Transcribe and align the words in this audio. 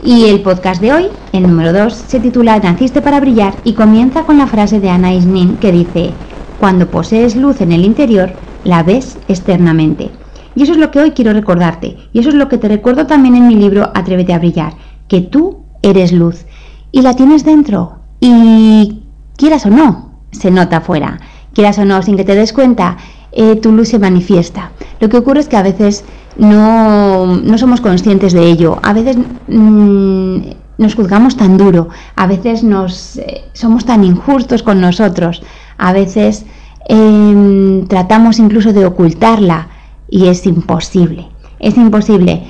Y 0.00 0.26
el 0.26 0.42
podcast 0.42 0.80
de 0.80 0.92
hoy, 0.92 1.06
el 1.32 1.48
número 1.48 1.72
2, 1.72 1.92
se 1.92 2.20
titula 2.20 2.56
Naciste 2.60 3.02
para 3.02 3.18
brillar 3.18 3.58
y 3.64 3.74
comienza 3.74 4.22
con 4.22 4.38
la 4.38 4.46
frase 4.46 4.78
de 4.78 4.90
Ana 4.90 5.10
Nin 5.10 5.58
que 5.58 5.72
dice, 5.72 6.14
cuando 6.56 6.88
posees 6.88 7.34
luz 7.34 7.60
en 7.60 7.72
el 7.72 7.84
interior, 7.84 8.36
la 8.62 8.84
ves 8.84 9.18
externamente. 9.26 10.12
Y 10.54 10.62
eso 10.62 10.72
es 10.72 10.78
lo 10.78 10.92
que 10.92 11.00
hoy 11.00 11.10
quiero 11.10 11.32
recordarte. 11.32 11.96
Y 12.12 12.20
eso 12.20 12.28
es 12.28 12.36
lo 12.36 12.48
que 12.48 12.58
te 12.58 12.68
recuerdo 12.68 13.08
también 13.08 13.34
en 13.34 13.48
mi 13.48 13.56
libro 13.56 13.90
Atrévete 13.92 14.32
a 14.32 14.38
brillar, 14.38 14.74
que 15.08 15.20
tú 15.20 15.64
eres 15.82 16.12
luz 16.12 16.46
y 16.92 17.02
la 17.02 17.14
tienes 17.14 17.44
dentro. 17.44 17.98
Y 18.20 19.02
quieras 19.36 19.66
o 19.66 19.70
no, 19.70 20.20
se 20.30 20.52
nota 20.52 20.76
afuera. 20.76 21.18
Quieras 21.54 21.78
o 21.78 21.84
no, 21.84 22.02
sin 22.02 22.16
que 22.16 22.24
te 22.24 22.36
des 22.36 22.52
cuenta, 22.52 22.98
eh, 23.32 23.56
tu 23.56 23.72
luz 23.72 23.88
se 23.88 23.98
manifiesta. 23.98 24.70
Lo 25.00 25.08
que 25.08 25.18
ocurre 25.18 25.40
es 25.40 25.48
que 25.48 25.56
a 25.56 25.62
veces 25.62 26.04
no, 26.36 27.40
somos 27.56 27.80
conscientes 27.80 28.32
de 28.32 28.50
ello. 28.50 28.78
A 28.82 28.92
veces 28.92 29.16
mm, 29.48 30.38
nos 30.78 30.94
juzgamos 30.94 31.36
tan 31.36 31.56
duro, 31.56 31.88
a 32.16 32.26
veces 32.26 32.62
nos, 32.62 33.16
eh, 33.16 33.44
somos 33.52 33.84
tan 33.84 34.04
injustos 34.04 34.62
con 34.62 34.80
nosotros, 34.80 35.42
a 35.76 35.92
veces 35.92 36.44
em, 36.88 37.86
tratamos 37.86 38.38
incluso 38.38 38.72
de 38.72 38.86
ocultarla 38.86 39.68
y 40.08 40.26
es 40.26 40.46
imposible. 40.46 41.28
Es 41.58 41.76
imposible. 41.76 42.44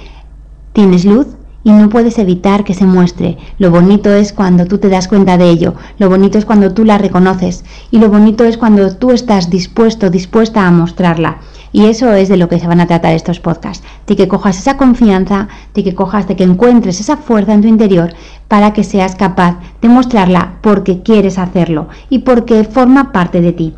Tienes 0.73 1.05
luz, 1.05 1.27
y 1.65 1.71
no 1.71 1.89
puedes 1.89 2.19
evitar 2.19 2.65
que 2.65 2.75
se 2.75 2.87
muestre. 2.87 3.37
Lo 3.59 3.71
bonito 3.71 4.13
es 4.13 4.33
cuando 4.33 4.65
tú 4.67 4.79
te 4.79 4.89
das 4.89 5.09
cuenta 5.09 5.37
de 5.37 5.51
ello, 5.51 5.75
lo 5.99 6.09
bonito 6.09 6.39
es 6.39 6.45
cuando 6.45 6.73
tú 6.73 6.85
la 6.85 6.99
reconoces 6.99 7.65
y 7.91 7.99
lo 7.99 8.09
bonito 8.09 8.45
es 8.45 8.57
cuando 8.57 8.97
tú 8.97 9.11
estás 9.11 9.51
dispuesto, 9.51 10.09
dispuesta 10.09 10.67
a 10.67 10.71
mostrarla. 10.71 11.39
Y 11.73 11.87
eso 11.87 12.13
es 12.13 12.29
de 12.29 12.37
lo 12.37 12.49
que 12.49 12.59
se 12.59 12.67
van 12.67 12.81
a 12.81 12.87
tratar 12.87 13.15
estos 13.15 13.41
podcasts, 13.41 13.87
de 14.07 14.17
que 14.17 14.29
cojas 14.29 14.59
esa 14.59 14.77
confianza, 14.77 15.49
de 15.75 15.85
que 15.85 15.95
cojas, 15.95 16.27
de 16.27 16.37
que 16.37 16.45
encuentres 16.45 17.01
esa 17.01 17.17
fuerza 17.17 17.55
en 17.55 17.63
tu 17.63 17.69
interior 17.69 18.15
para 18.49 18.73
que 18.73 18.85
seas 18.85 19.17
capaz 19.17 19.59
de 19.83 19.89
mostrarla 19.89 20.59
porque 20.63 21.03
quieres 21.03 21.39
hacerlo 21.39 21.89
y 22.09 22.21
porque 22.21 22.65
forma 22.65 23.13
parte 23.13 23.41
de 23.41 23.53
ti. 23.53 23.75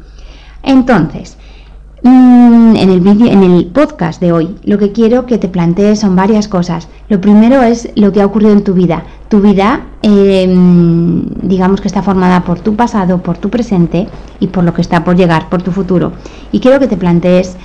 Entonces, 0.62 1.36
Mm, 2.02 2.76
en 2.76 2.88
el 2.88 3.00
vídeo, 3.00 3.26
en 3.26 3.42
el 3.42 3.66
podcast 3.66 4.22
de 4.22 4.32
hoy, 4.32 4.56
lo 4.64 4.78
que 4.78 4.90
quiero 4.90 5.26
que 5.26 5.36
te 5.36 5.48
plantees 5.48 6.00
son 6.00 6.16
varias 6.16 6.48
cosas. 6.48 6.88
Lo 7.10 7.20
primero 7.20 7.62
es 7.62 7.90
lo 7.94 8.10
que 8.10 8.22
ha 8.22 8.26
ocurrido 8.26 8.52
en 8.52 8.64
tu 8.64 8.72
vida. 8.72 9.04
Tu 9.28 9.40
vida, 9.40 9.82
em, 10.00 11.22
digamos 11.42 11.82
que 11.82 11.88
está 11.88 12.02
formada 12.02 12.42
por 12.44 12.60
tu 12.60 12.74
pasado, 12.74 13.18
por 13.18 13.36
tu 13.36 13.50
presente 13.50 14.08
y 14.40 14.46
por 14.46 14.64
lo 14.64 14.72
que 14.72 14.80
está 14.80 15.04
por 15.04 15.14
llegar, 15.14 15.50
por 15.50 15.62
tu 15.62 15.72
futuro. 15.72 16.12
Y 16.52 16.60
quiero 16.60 16.80
que 16.80 16.88
te 16.88 16.96
plantees 16.96 17.56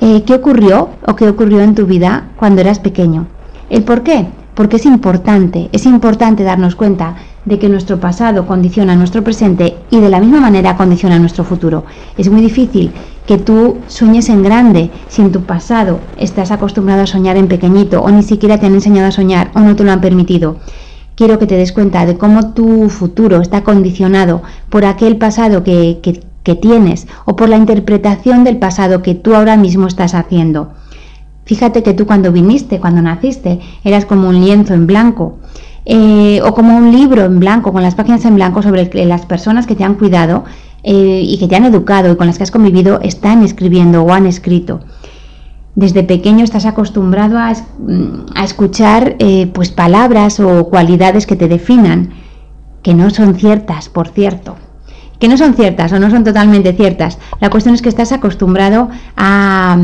eh, 0.00 0.22
qué 0.24 0.34
ocurrió 0.34 0.90
o 1.06 1.16
qué 1.16 1.28
ocurrió 1.28 1.60
en 1.60 1.74
tu 1.74 1.86
vida 1.86 2.28
cuando 2.36 2.60
eras 2.60 2.78
pequeño. 2.78 3.26
El 3.70 3.84
por 3.84 4.02
qué. 4.02 4.26
Porque 4.56 4.76
es 4.76 4.86
importante, 4.86 5.68
es 5.72 5.84
importante 5.84 6.42
darnos 6.42 6.76
cuenta 6.76 7.16
de 7.44 7.58
que 7.58 7.68
nuestro 7.68 8.00
pasado 8.00 8.46
condiciona 8.46 8.96
nuestro 8.96 9.22
presente 9.22 9.76
y 9.90 10.00
de 10.00 10.08
la 10.08 10.18
misma 10.18 10.40
manera 10.40 10.78
condiciona 10.78 11.18
nuestro 11.18 11.44
futuro. 11.44 11.84
Es 12.16 12.30
muy 12.30 12.40
difícil 12.40 12.90
que 13.26 13.36
tú 13.36 13.76
sueñes 13.86 14.30
en 14.30 14.42
grande 14.42 14.90
si 15.08 15.20
en 15.20 15.30
tu 15.30 15.42
pasado 15.42 16.00
estás 16.16 16.50
acostumbrado 16.52 17.02
a 17.02 17.06
soñar 17.06 17.36
en 17.36 17.48
pequeñito 17.48 18.00
o 18.00 18.10
ni 18.10 18.22
siquiera 18.22 18.58
te 18.58 18.64
han 18.64 18.74
enseñado 18.74 19.08
a 19.08 19.12
soñar 19.12 19.50
o 19.54 19.60
no 19.60 19.76
te 19.76 19.84
lo 19.84 19.92
han 19.92 20.00
permitido. 20.00 20.56
Quiero 21.16 21.38
que 21.38 21.46
te 21.46 21.56
des 21.56 21.72
cuenta 21.72 22.06
de 22.06 22.16
cómo 22.16 22.54
tu 22.54 22.88
futuro 22.88 23.42
está 23.42 23.62
condicionado 23.62 24.42
por 24.70 24.86
aquel 24.86 25.18
pasado 25.18 25.64
que, 25.64 26.00
que 26.02 26.22
tienes 26.54 27.06
o 27.24 27.36
por 27.36 27.48
la 27.48 27.56
interpretación 27.56 28.44
del 28.44 28.58
pasado 28.58 29.02
que 29.02 29.14
tú 29.14 29.34
ahora 29.34 29.56
mismo 29.56 29.86
estás 29.86 30.14
haciendo. 30.14 30.72
Fíjate 31.44 31.82
que 31.82 31.94
tú 31.94 32.06
cuando 32.06 32.32
viniste, 32.32 32.80
cuando 32.80 33.02
naciste, 33.02 33.60
eras 33.84 34.04
como 34.04 34.28
un 34.28 34.40
lienzo 34.40 34.74
en 34.74 34.86
blanco 34.86 35.38
eh, 35.84 36.40
o 36.44 36.52
como 36.54 36.76
un 36.76 36.90
libro 36.90 37.24
en 37.24 37.38
blanco, 37.38 37.72
con 37.72 37.82
las 37.82 37.94
páginas 37.94 38.24
en 38.24 38.34
blanco 38.34 38.62
sobre 38.62 38.90
que 38.90 39.04
las 39.06 39.26
personas 39.26 39.66
que 39.66 39.76
te 39.76 39.84
han 39.84 39.94
cuidado 39.94 40.44
eh, 40.82 41.22
y 41.24 41.38
que 41.38 41.46
te 41.46 41.54
han 41.54 41.64
educado 41.64 42.12
y 42.12 42.16
con 42.16 42.26
las 42.26 42.36
que 42.36 42.42
has 42.42 42.50
convivido 42.50 43.00
están 43.00 43.44
escribiendo 43.44 44.02
o 44.02 44.12
han 44.12 44.26
escrito. 44.26 44.80
Desde 45.76 46.02
pequeño 46.02 46.42
estás 46.42 46.66
acostumbrado 46.66 47.38
a, 47.38 47.52
mm, 47.52 48.42
escuchar 48.42 49.14
eh, 49.20 49.46
pues 49.52 49.70
palabras 49.70 50.40
o 50.40 50.68
cualidades 50.68 51.26
que 51.26 51.36
te 51.36 51.46
definan, 51.46 52.10
que 52.82 52.94
no 52.94 53.10
son 53.10 53.36
ciertas, 53.36 53.88
por 53.88 54.08
cierto 54.08 54.56
que 55.18 55.28
no 55.28 55.36
son 55.36 55.54
ciertas 55.54 55.92
o 55.92 55.98
no 55.98 56.10
son 56.10 56.24
totalmente 56.24 56.72
ciertas. 56.72 57.18
La 57.40 57.50
cuestión 57.50 57.74
es 57.74 57.82
que 57.82 57.88
estás 57.88 58.12
acostumbrado 58.12 58.88
a, 59.16 59.78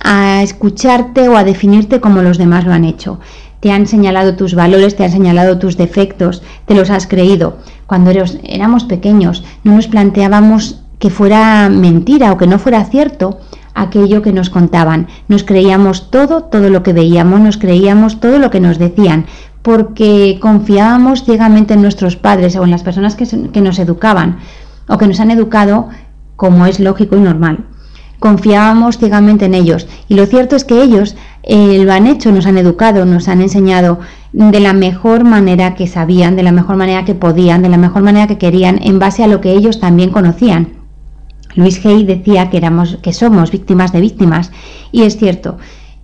a, 0.00 0.42
escucharte 0.42 1.28
o 1.28 1.36
a 1.36 1.44
definirte 1.44 2.00
como 2.00 2.22
los 2.22 2.38
demás 2.38 2.64
lo 2.64 2.72
han 2.72 2.84
hecho 2.84 3.20
te 3.60 3.72
han 3.72 3.86
señalado 3.86 4.36
tus 4.36 4.54
valores, 4.54 4.94
te 4.96 5.04
han 5.04 5.10
señalado 5.10 5.58
tus 5.58 5.76
defectos, 5.76 6.42
te 6.66 6.74
los 6.74 6.90
has 6.90 7.08
creído. 7.08 7.58
Cuando 7.86 8.12
éramos 8.44 8.84
pequeños 8.84 9.42
no 9.64 9.74
nos 9.74 9.88
planteábamos 9.88 10.80
que 10.98 11.10
fuera 11.10 11.68
mentira 11.68 12.32
o 12.32 12.38
que 12.38 12.46
no 12.46 12.58
fuera 12.58 12.84
cierto 12.84 13.40
aquello 13.74 14.22
que 14.22 14.32
nos 14.32 14.50
contaban. 14.50 15.06
Nos 15.28 15.44
creíamos 15.44 16.10
todo, 16.10 16.44
todo 16.44 16.68
lo 16.68 16.82
que 16.82 16.92
veíamos, 16.92 17.40
nos 17.40 17.56
creíamos 17.56 18.20
todo 18.20 18.38
lo 18.38 18.50
que 18.50 18.60
nos 18.60 18.78
decían, 18.78 19.26
porque 19.68 20.38
confiábamos 20.40 21.24
ciegamente 21.24 21.74
en 21.74 21.82
nuestros 21.82 22.16
padres 22.16 22.56
o 22.56 22.64
en 22.64 22.70
las 22.70 22.82
personas 22.82 23.16
que, 23.16 23.60
nos 23.60 23.78
educaban 23.78 24.38
o 24.88 24.96
que 24.96 25.06
nos 25.06 25.20
han 25.20 25.30
educado 25.30 25.90
como 26.36 26.64
es 26.64 26.80
lógico 26.80 27.18
y 27.18 27.20
normal 27.20 27.66
confiábamos 28.18 28.96
ciegamente 28.96 29.44
en 29.44 29.52
ellos. 29.52 29.86
Y 30.08 30.14
lo 30.14 30.24
cierto 30.24 30.56
es 30.56 30.64
que 30.64 30.82
ellos 30.82 31.16
eh, 31.42 31.84
lo 31.84 31.92
han 31.92 32.06
hecho, 32.06 32.32
nos 32.32 32.46
han 32.46 32.56
educado, 32.56 33.04
nos 33.04 33.28
han 33.28 33.42
enseñado 33.42 34.00
de 34.32 34.58
la 34.58 34.72
mejor 34.72 35.24
manera 35.24 35.74
que 35.74 35.86
sabían, 35.86 36.34
de 36.34 36.44
la 36.44 36.50
mejor 36.50 36.76
manera 36.76 37.04
que 37.04 37.14
podían, 37.14 37.60
de 37.62 37.68
la 37.68 37.76
mejor 37.76 38.02
manera 38.02 38.26
que 38.26 38.38
querían, 38.38 38.80
en 38.82 38.98
base 38.98 39.22
a 39.22 39.28
lo 39.28 39.42
que 39.42 39.52
ellos 39.52 39.80
también 39.80 40.08
conocían. 40.10 40.78
Luis 41.56 41.84
Hay 41.84 42.04
decía 42.04 42.48
que, 42.48 42.56
éramos, 42.56 42.98
que 43.02 43.12
somos 43.12 43.50
víctimas 43.50 43.92
de 43.92 44.00
víctimas, 44.00 44.50
y 44.92 45.02
es 45.02 45.18
cierto. 45.18 45.58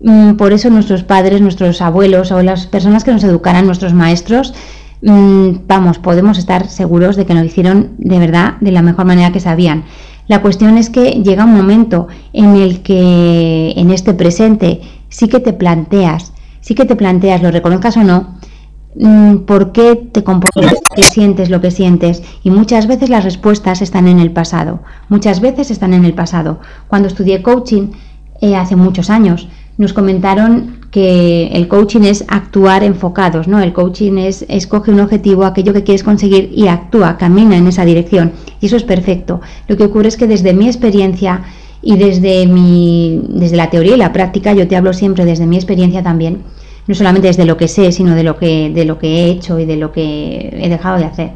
Mm, 0.05 0.35
por 0.35 0.53
eso 0.53 0.69
nuestros 0.69 1.03
padres, 1.03 1.41
nuestros 1.41 1.81
abuelos 1.81 2.31
o 2.31 2.43
las 2.43 2.67
personas 2.67 3.05
que 3.05 3.13
nos 3.13 3.25
educaran, 3.25 3.65
nuestros 3.65 3.95
maestros, 3.95 4.53
mm, 5.01 5.67
vamos, 5.67 5.99
podemos 5.99 6.37
estar 6.37 6.69
seguros 6.69 7.17
de 7.17 7.25
que 7.25 7.33
lo 7.33 7.43
hicieron 7.43 7.93
de 7.97 8.19
verdad 8.19 8.59
de 8.61 8.71
la 8.71 8.83
mejor 8.83 9.07
manera 9.07 9.33
que 9.33 9.41
sabían. 9.41 9.85
La 10.29 10.43
cuestión 10.43 10.77
es 10.77 10.91
que 10.91 11.23
llega 11.23 11.47
un 11.47 11.55
momento 11.55 12.09
en 12.35 12.55
el 12.57 12.83
que 12.83 13.73
en 13.77 13.91
este 13.91 14.13
presente 14.13 14.83
sí 15.09 15.29
que 15.29 15.41
te 15.41 15.55
planteas, 15.55 16.35
sí 16.61 16.75
que 16.75 16.85
te 16.85 16.97
planteas, 16.97 17.43
lo 17.43 17.51
reconozcas 17.51 17.97
o 17.97 18.05
no, 18.05 18.35
mm, 18.97 19.47
por 19.47 19.73
qué 19.73 19.97
te 19.97 20.23
comportas, 20.23 20.75
qué 20.95 21.03
sientes 21.03 21.49
lo 21.49 21.63
que 21.63 21.71
sientes. 21.71 22.23
Y 22.43 22.51
muchas 22.51 22.87
veces 22.89 23.09
las 23.09 23.25
respuestas 23.25 23.81
están 23.81 24.07
en 24.07 24.19
el 24.19 24.33
pasado. 24.33 24.81
Muchas 25.09 25.41
veces 25.41 25.71
están 25.71 25.95
en 25.95 26.05
el 26.05 26.13
pasado. 26.13 26.61
Cuando 26.89 27.09
estudié 27.09 27.43
coaching 27.43 27.93
eh, 28.43 28.57
hace 28.57 28.77
muchos 28.77 29.09
años, 29.09 29.49
nos 29.77 29.93
comentaron 29.93 30.79
que 30.91 31.49
el 31.49 31.67
coaching 31.67 32.03
es 32.03 32.25
actuar 32.29 32.85
enfocados, 32.85 33.49
¿no? 33.49 33.61
El 33.61 33.73
coaching 33.73 34.17
es 34.19 34.45
escoge 34.49 34.93
un 34.93 35.01
objetivo, 35.01 35.45
aquello 35.45 35.73
que 35.73 35.83
quieres 35.83 36.05
conseguir 36.05 36.53
y 36.55 36.69
actúa, 36.69 37.17
camina 37.17 37.57
en 37.57 37.67
esa 37.67 37.85
dirección. 37.85 38.33
Y 38.61 38.67
eso 38.67 38.77
es 38.77 38.85
perfecto. 38.85 39.41
Lo 39.67 39.77
que 39.77 39.85
ocurre 39.85 40.09
es 40.09 40.17
que 40.17 40.29
desde 40.29 40.55
mi 40.55 40.67
experiencia 40.67 41.43
y 41.83 41.97
desde 41.97 42.47
mi 42.47 43.23
desde 43.29 43.57
la 43.57 43.71
teoría 43.71 43.95
y 43.95 43.99
la 43.99 44.13
práctica, 44.13 44.53
yo 44.53 44.69
te 44.69 44.77
hablo 44.77 44.93
siempre 44.93 45.25
desde 45.25 45.47
mi 45.47 45.57
experiencia 45.57 46.03
también, 46.03 46.43
no 46.87 46.95
solamente 46.95 47.27
desde 47.27 47.45
lo 47.45 47.57
que 47.57 47.67
sé, 47.67 47.91
sino 47.91 48.15
de 48.15 48.23
lo 48.23 48.37
que 48.37 48.71
de 48.71 48.85
lo 48.85 48.99
que 48.99 49.09
he 49.09 49.31
hecho 49.31 49.59
y 49.59 49.65
de 49.65 49.77
lo 49.77 49.91
que 49.91 50.57
he 50.61 50.69
dejado 50.69 50.99
de 50.99 51.07
hacer. 51.07 51.33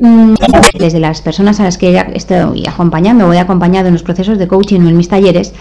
Mm, 0.00 0.34
desde 0.78 0.98
las 0.98 1.20
personas 1.22 1.60
a 1.60 1.64
las 1.64 1.78
que 1.78 2.04
estoy 2.14 2.64
acompañando, 2.66 3.26
voy 3.26 3.36
acompañado 3.36 3.86
en 3.86 3.92
los 3.92 4.02
procesos 4.02 4.38
de 4.38 4.48
coaching 4.48 4.80
o 4.80 4.88
en 4.88 4.96
mis 4.96 5.08
talleres, 5.08 5.54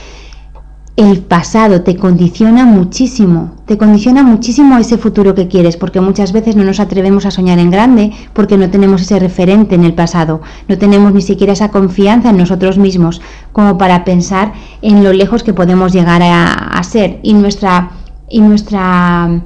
el 1.10 1.22
pasado 1.22 1.82
te 1.82 1.96
condiciona 1.96 2.66
muchísimo, 2.66 3.52
te 3.66 3.78
condiciona 3.78 4.24
muchísimo 4.24 4.78
ese 4.78 4.98
futuro 4.98 5.34
que 5.34 5.48
quieres, 5.48 5.76
porque 5.78 6.00
muchas 6.00 6.32
veces 6.32 6.56
no 6.56 6.64
nos 6.64 6.80
atrevemos 6.80 7.26
a 7.26 7.32
soñar 7.32 7.60
en 7.60 7.72
grande 7.72 8.12
porque 8.34 8.58
no 8.58 8.70
tenemos 8.70 9.02
ese 9.02 9.18
referente 9.18 9.76
en 9.76 9.84
el 9.84 9.94
pasado, 9.94 10.42
no 10.68 10.78
tenemos 10.78 11.14
ni 11.14 11.22
siquiera 11.22 11.54
esa 11.54 11.72
confianza 11.72 12.30
en 12.30 12.38
nosotros 12.38 12.78
mismos 12.78 13.22
como 13.52 13.78
para 13.78 14.04
pensar 14.04 14.54
en 14.82 15.04
lo 15.04 15.14
lejos 15.14 15.44
que 15.44 15.54
podemos 15.54 15.92
llegar 15.94 16.22
a, 16.24 16.82
ser. 16.84 17.20
Y 17.24 17.34
nuestra 17.34 17.92
y 18.30 18.42
nuestra 18.42 19.42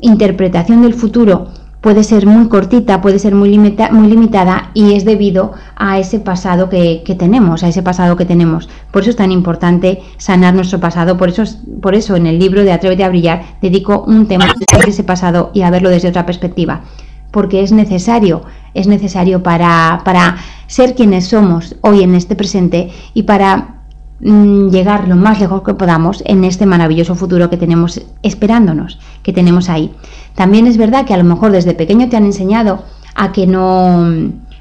interpretación 0.00 0.82
del 0.82 0.94
futuro 0.94 1.48
puede 1.80 2.02
ser 2.02 2.26
muy 2.26 2.48
cortita, 2.48 3.00
puede 3.00 3.18
ser 3.18 3.34
muy, 3.34 3.56
muy 3.58 4.08
limitada 4.08 4.70
y 4.74 4.94
es 4.94 5.04
debido 5.04 5.52
a 5.76 5.98
ese 5.98 6.20
pasado 6.20 6.68
que, 6.68 7.02
tenemos, 7.18 7.62
a 7.62 7.68
ese 7.68 7.82
pasado 7.82 8.16
que 8.16 8.24
tenemos. 8.24 8.68
Por 8.90 9.02
eso 9.02 9.10
es 9.10 9.16
tan 9.16 9.32
importante 9.32 10.02
sanar 10.16 10.54
nuestro 10.54 10.80
pasado, 10.80 11.16
por 11.16 11.28
eso, 11.28 11.44
por 11.80 11.94
eso 11.94 12.16
en 12.16 12.26
el 12.26 12.38
libro 12.38 12.64
de 12.64 12.72
Atrévete 12.72 13.04
a 13.04 13.08
Brillar 13.08 13.42
dedico 13.62 14.04
un 14.06 14.26
tema 14.26 14.46
a 14.46 14.78
ese 14.86 15.04
pasado 15.04 15.50
y 15.54 15.62
a 15.62 15.70
verlo 15.70 15.90
desde 15.90 16.08
otra 16.08 16.26
perspectiva, 16.26 16.82
porque 17.30 17.62
es 17.62 17.72
necesario, 17.72 18.42
es 18.74 18.86
necesario 18.86 19.42
para, 19.42 20.02
para 20.04 20.36
ser 20.66 20.94
quienes 20.94 21.28
somos 21.28 21.76
hoy 21.82 22.02
en 22.02 22.14
este 22.14 22.34
presente 22.34 22.90
y 23.14 23.22
para 23.22 23.77
llegar 24.20 25.06
lo 25.06 25.16
más 25.16 25.40
lejos 25.40 25.62
que 25.62 25.74
podamos 25.74 26.22
en 26.26 26.44
este 26.44 26.66
maravilloso 26.66 27.14
futuro 27.14 27.50
que 27.50 27.56
tenemos 27.56 28.00
esperándonos, 28.22 28.98
que 29.22 29.32
tenemos 29.32 29.68
ahí. 29.68 29.92
También 30.34 30.66
es 30.66 30.76
verdad 30.76 31.04
que 31.04 31.14
a 31.14 31.18
lo 31.18 31.24
mejor 31.24 31.52
desde 31.52 31.74
pequeño 31.74 32.08
te 32.08 32.16
han 32.16 32.24
enseñado 32.24 32.82
a 33.14 33.32
que 33.32 33.46
no, 33.46 34.10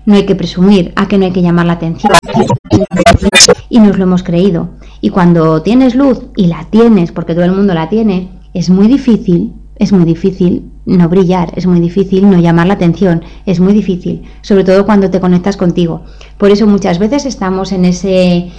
no 0.07 0.15
hay 0.15 0.25
que 0.25 0.35
presumir, 0.35 0.93
a 0.95 1.07
que 1.07 1.17
no 1.17 1.25
hay 1.25 1.31
que 1.31 1.41
llamar 1.41 1.65
la 1.65 1.73
atención. 1.73 2.13
Y 3.69 3.79
nos 3.79 3.97
lo 3.97 4.03
hemos 4.03 4.23
creído. 4.23 4.69
Y 5.01 5.09
cuando 5.09 5.61
tienes 5.61 5.95
luz 5.95 6.21
y 6.35 6.47
la 6.47 6.65
tienes, 6.69 7.11
porque 7.11 7.33
todo 7.33 7.45
el 7.45 7.51
mundo 7.51 7.73
la 7.73 7.89
tiene, 7.89 8.29
es 8.53 8.69
muy 8.69 8.87
difícil, 8.87 9.53
es 9.79 9.91
muy 9.91 10.05
difícil 10.05 10.71
no 10.85 11.09
brillar, 11.09 11.51
es 11.55 11.67
muy 11.67 11.79
difícil 11.79 12.29
no 12.29 12.39
llamar 12.39 12.67
la 12.67 12.75
atención, 12.75 13.23
es 13.45 13.59
muy 13.59 13.73
difícil, 13.73 14.23
sobre 14.41 14.63
todo 14.63 14.85
cuando 14.85 15.09
te 15.09 15.19
conectas 15.19 15.57
contigo. 15.57 16.03
Por 16.37 16.51
eso 16.51 16.65
muchas 16.65 16.99
veces 16.99 17.25
estamos 17.25 17.71
en 17.71 17.85
ese, 17.85 18.51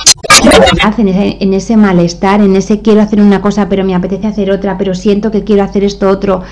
en 1.40 1.54
ese, 1.54 1.76
malestar, 1.76 2.40
en 2.40 2.54
ese 2.54 2.80
quiero 2.80 3.00
hacer 3.00 3.20
una 3.20 3.40
cosa 3.40 3.68
pero 3.68 3.84
me 3.84 3.94
apetece 3.94 4.26
hacer 4.26 4.50
otra, 4.50 4.78
pero 4.78 4.94
siento 4.94 5.30
que 5.30 5.44
quiero 5.44 5.62
hacer 5.62 5.84
esto 5.84 6.08
otro. 6.08 6.42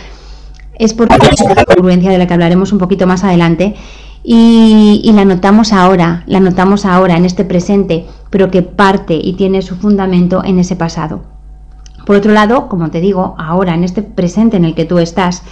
Es 0.78 0.92
porque 0.92 1.16
la 1.16 1.64
congruencia 1.64 2.10
de 2.10 2.18
la 2.18 2.26
que 2.26 2.34
hablaremos 2.34 2.72
un 2.72 2.78
poquito 2.78 3.06
más 3.06 3.24
adelante 3.24 3.74
y, 4.22 5.10
la 5.14 5.24
notamos 5.24 5.72
ahora, 5.72 6.24
la 6.26 6.40
notamos 6.40 6.84
ahora, 6.84 7.16
en 7.16 7.24
este 7.24 7.44
presente, 7.44 8.06
pero 8.28 8.50
que 8.50 8.62
parte 8.62 9.14
y 9.14 9.34
tiene 9.34 9.62
su 9.62 9.76
fundamento 9.76 10.42
en 10.44 10.58
ese 10.58 10.74
pasado. 10.74 11.35
Por 12.06 12.14
otro 12.14 12.32
lado, 12.32 12.68
como 12.68 12.88
te 12.88 13.00
digo, 13.00 13.34
ahora, 13.36 13.74
en 13.74 13.82
este 13.82 14.00
presente 14.00 14.56
en 14.56 14.64
el 14.64 14.76
que 14.76 14.84
tú 14.84 14.98
estás, 14.98 15.42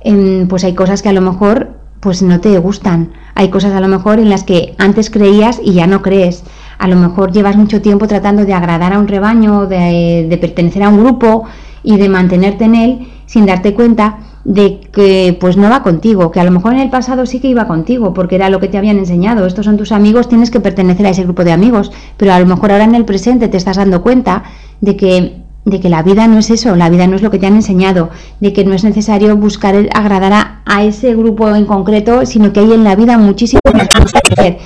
em, 0.00 0.48
pues 0.48 0.64
hay 0.64 0.74
cosas 0.74 1.02
que 1.02 1.10
a 1.10 1.12
lo 1.12 1.20
mejor 1.20 1.76
pues 2.00 2.22
no 2.22 2.40
te 2.40 2.58
gustan. 2.58 3.12
Hay 3.34 3.50
cosas 3.50 3.74
a 3.74 3.80
lo 3.80 3.88
mejor 3.88 4.18
en 4.18 4.30
las 4.30 4.42
que 4.42 4.74
antes 4.78 5.10
creías 5.10 5.60
y 5.62 5.74
ya 5.74 5.86
no 5.86 6.00
crees. 6.00 6.44
A 6.78 6.88
lo 6.88 6.96
mejor 6.96 7.32
llevas 7.32 7.56
mucho 7.56 7.82
tiempo 7.82 8.06
tratando 8.06 8.46
de 8.46 8.54
agradar 8.54 8.94
a 8.94 8.98
un 8.98 9.08
rebaño, 9.08 9.66
de, 9.66 10.38
pertenecer 10.40 10.82
a 10.82 10.88
un 10.88 11.04
grupo 11.04 11.44
y 11.82 11.98
de 11.98 12.08
mantenerte 12.08 12.64
en 12.64 12.74
él 12.74 13.08
sin 13.26 13.44
darte 13.44 13.74
cuenta 13.74 14.20
de 14.44 14.80
que 14.92 15.36
pues 15.38 15.58
no 15.58 15.68
va 15.68 15.82
contigo, 15.82 16.30
que 16.30 16.40
a 16.40 16.44
lo 16.44 16.50
mejor 16.50 16.72
en 16.72 16.80
el 16.80 16.88
pasado 16.88 17.26
sí 17.26 17.40
que 17.40 17.48
iba 17.48 17.66
contigo, 17.66 18.14
porque 18.14 18.36
era 18.36 18.48
lo 18.48 18.60
que 18.60 18.68
te 18.68 18.78
habían 18.78 18.96
enseñado, 18.96 19.44
estos 19.44 19.66
son 19.66 19.76
tus 19.76 19.92
amigos, 19.92 20.28
tienes 20.28 20.50
que 20.50 20.60
pertenecer 20.60 21.04
a 21.04 21.10
ese 21.10 21.24
grupo 21.24 21.44
de 21.44 21.52
amigos, 21.52 21.92
pero 22.16 22.32
a 22.32 22.40
lo 22.40 22.46
mejor 22.46 22.72
ahora 22.72 22.84
en 22.84 22.94
el 22.94 23.04
presente 23.04 23.48
te 23.48 23.58
estás 23.58 23.76
dando 23.76 24.00
cuenta 24.00 24.44
de 24.80 24.96
que 24.96 25.47
de 25.68 25.80
que 25.80 25.88
la 25.88 26.02
vida 26.02 26.26
no 26.26 26.38
es 26.38 26.50
eso, 26.50 26.74
la 26.76 26.88
vida 26.88 27.06
no 27.06 27.16
es 27.16 27.22
lo 27.22 27.30
que 27.30 27.38
te 27.38 27.46
han 27.46 27.54
enseñado, 27.54 28.10
de 28.40 28.52
que 28.52 28.64
no 28.64 28.74
es 28.74 28.84
necesario 28.84 29.36
buscar 29.36 29.74
agradar 29.94 30.60
a, 30.64 30.82
ese 30.82 31.14
grupo 31.14 31.54
en 31.54 31.66
concreto, 31.66 32.24
sino 32.24 32.52
que 32.52 32.60
hay 32.60 32.72
en 32.72 32.84
la 32.84 32.96
vida 32.96 33.18
muchísimas 33.18 33.88
cosas 33.94 34.22
que 34.22 34.40
hacer. 34.40 34.58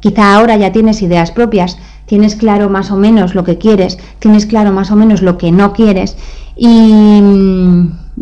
Quizá 0.00 0.34
ahora 0.34 0.56
ya 0.56 0.72
tienes 0.72 1.02
ideas 1.02 1.30
propias, 1.30 1.78
tienes 2.06 2.36
claro 2.36 2.70
más 2.70 2.90
o 2.90 2.96
menos 2.96 3.34
lo 3.34 3.44
que 3.44 3.58
quieres, 3.58 3.98
tienes 4.18 4.46
claro 4.46 4.72
más 4.72 4.90
o 4.90 4.96
menos 4.96 5.22
lo 5.22 5.38
que 5.38 5.50
no 5.50 5.72
quieres 5.72 6.16
y, 6.56 7.20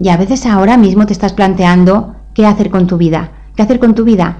y 0.01 0.09
a 0.09 0.17
veces 0.17 0.47
ahora 0.47 0.77
mismo 0.77 1.07
te 1.07 1.13
estás 1.13 1.35
planteando 1.35 2.15
qué 2.33 2.47
hacer 2.47 2.71
con 2.71 2.87
tu 2.87 2.97
vida, 2.97 3.33
qué 3.55 3.63
hacer 3.63 3.79
con 3.79 3.95
tu 3.95 4.05
vida. 4.05 4.39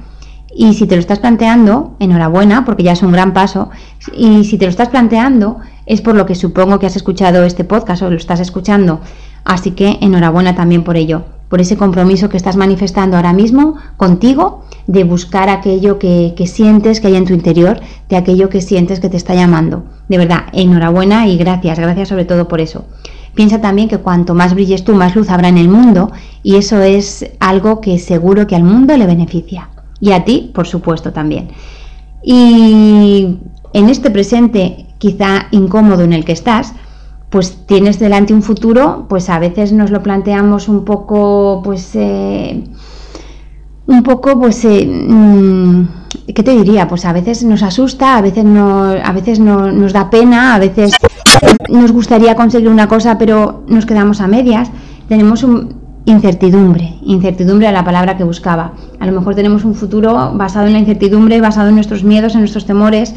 Y 0.57 0.75
si 0.75 0.87
te 0.87 0.95
lo 0.95 1.01
estás 1.01 1.19
planteando, 1.19 1.97
enhorabuena, 1.99 2.65
porque 2.65 2.85
ya 2.85 2.93
es 2.93 3.03
un 3.03 3.11
gran 3.11 3.33
paso. 3.33 3.71
Y 4.17 4.45
si 4.45 4.57
te 4.57 4.67
lo 4.67 4.71
estás 4.71 4.89
planteando, 4.89 5.59
es 5.87 6.01
por 6.01 6.15
lo 6.15 6.27
que 6.27 6.35
supongo 6.35 6.79
que 6.79 6.87
has 6.87 6.97
escuchado 6.97 7.45
este 7.45 7.65
podcast 7.65 8.03
o 8.03 8.11
lo 8.11 8.17
estás 8.17 8.41
escuchando. 8.41 9.01
Así 9.45 9.73
que 9.73 9.99
enhorabuena 10.01 10.55
también 10.55 10.85
por 10.85 10.97
ello, 10.97 11.25
por 11.49 11.61
ese 11.61 11.77
compromiso 11.77 12.29
que 12.29 12.37
estás 12.37 12.57
manifestando 12.57 13.17
ahora 13.17 13.33
mismo 13.33 13.77
contigo 13.97 14.65
de 14.87 15.05
buscar 15.05 15.49
aquello 15.49 15.99
que, 15.99 16.35
sientes 16.47 17.01
que 17.01 17.09
hay 17.09 17.17
en 17.17 17.27
tu 17.27 17.35
interior, 17.35 17.81
de 18.09 18.17
aquello 18.17 18.49
que 18.49 18.61
sientes 18.61 19.01
que 19.01 19.09
te 19.09 19.17
está 19.17 19.35
llamando. 19.35 19.85
De 20.09 20.19
verdad, 20.19 20.45
enhorabuena 20.53 21.29
y 21.29 21.37
gracias, 21.37 21.79
gracias 21.79 22.09
sobre 22.09 22.25
todo 22.25 22.49
por 22.49 22.61
eso. 22.61 22.85
Piensa 23.35 23.61
también 23.61 23.89
que 23.89 23.99
cuanto 23.99 24.35
más 24.35 24.55
brilles 24.55 24.85
tú, 24.85 24.95
más 24.95 25.17
luz 25.17 25.29
habrá 25.29 25.49
en 25.49 25.59
el 25.59 25.69
mundo 25.69 26.13
y 26.43 26.57
eso 26.57 26.81
es 26.81 27.31
algo 27.41 27.81
que 27.81 27.99
seguro 27.99 28.47
que 28.47 28.57
al 28.57 28.63
mundo 28.63 28.97
le 28.97 29.07
beneficia. 29.07 29.69
Y 30.01 30.13
a 30.13 30.25
ti, 30.25 30.51
por 30.55 30.67
supuesto, 30.67 31.13
también. 31.13 31.49
Y 32.23 33.39
en 33.73 33.89
este 33.89 34.11
presente 34.11 34.84
quizá 34.99 35.47
incómodo 35.51 36.05
en 36.05 36.13
el 36.13 36.25
que 36.25 36.33
estás, 36.33 36.75
pues 37.31 37.67
tienes 37.67 37.99
delante 37.99 38.33
un 38.33 38.43
futuro, 38.43 39.07
pues 39.09 39.29
a 39.29 39.39
veces 39.39 39.73
nos 39.73 39.91
lo 39.91 40.03
planteamos 40.03 40.69
un 40.69 40.85
poco, 40.85 41.61
pues, 41.65 41.91
eh, 41.95 42.63
un 43.87 44.03
poco, 44.03 44.39
pues, 44.39 44.65
eh, 44.65 44.87
mm, 44.87 45.85
¿qué 46.35 46.43
te 46.43 46.53
diría? 46.53 46.87
Pues 46.87 47.05
a 47.05 47.13
veces 47.13 47.43
nos 47.43 47.63
asusta, 47.63 48.17
a 48.17 48.21
veces, 48.23 48.45
no, 48.45 48.85
a 48.85 49.13
veces 49.13 49.41
no, 49.41 49.73
nos 49.73 49.93
da 49.93 50.11
pena, 50.11 50.55
a 50.55 50.59
veces 50.59 50.93
nos 51.69 51.93
gustaría 51.93 52.37
conseguir 52.37 52.69
una 52.69 52.89
cosa, 52.89 53.19
pero 53.19 53.65
nos 53.67 53.85
quedamos 53.85 54.21
a 54.21 54.29
medias. 54.29 54.71
Tenemos 55.09 55.43
un, 55.43 55.85
incertidumbre, 56.07 56.99
incertidumbre 57.03 57.67
a 57.67 57.73
la 57.73 57.85
palabra 57.85 58.17
que 58.17 58.25
buscaba. 58.25 58.73
A 59.01 59.07
lo 59.07 59.13
mejor 59.13 59.35
tenemos 59.35 59.65
un 59.65 59.75
futuro 59.75 60.33
basado 60.35 60.67
en 60.67 60.75
la 60.75 60.79
incertidumbre, 60.79 61.41
basado 61.41 61.69
en 61.69 61.75
nuestros 61.75 62.05
miedos, 62.05 62.35
en 62.35 62.41
nuestros 62.41 62.67
temores, 62.67 63.15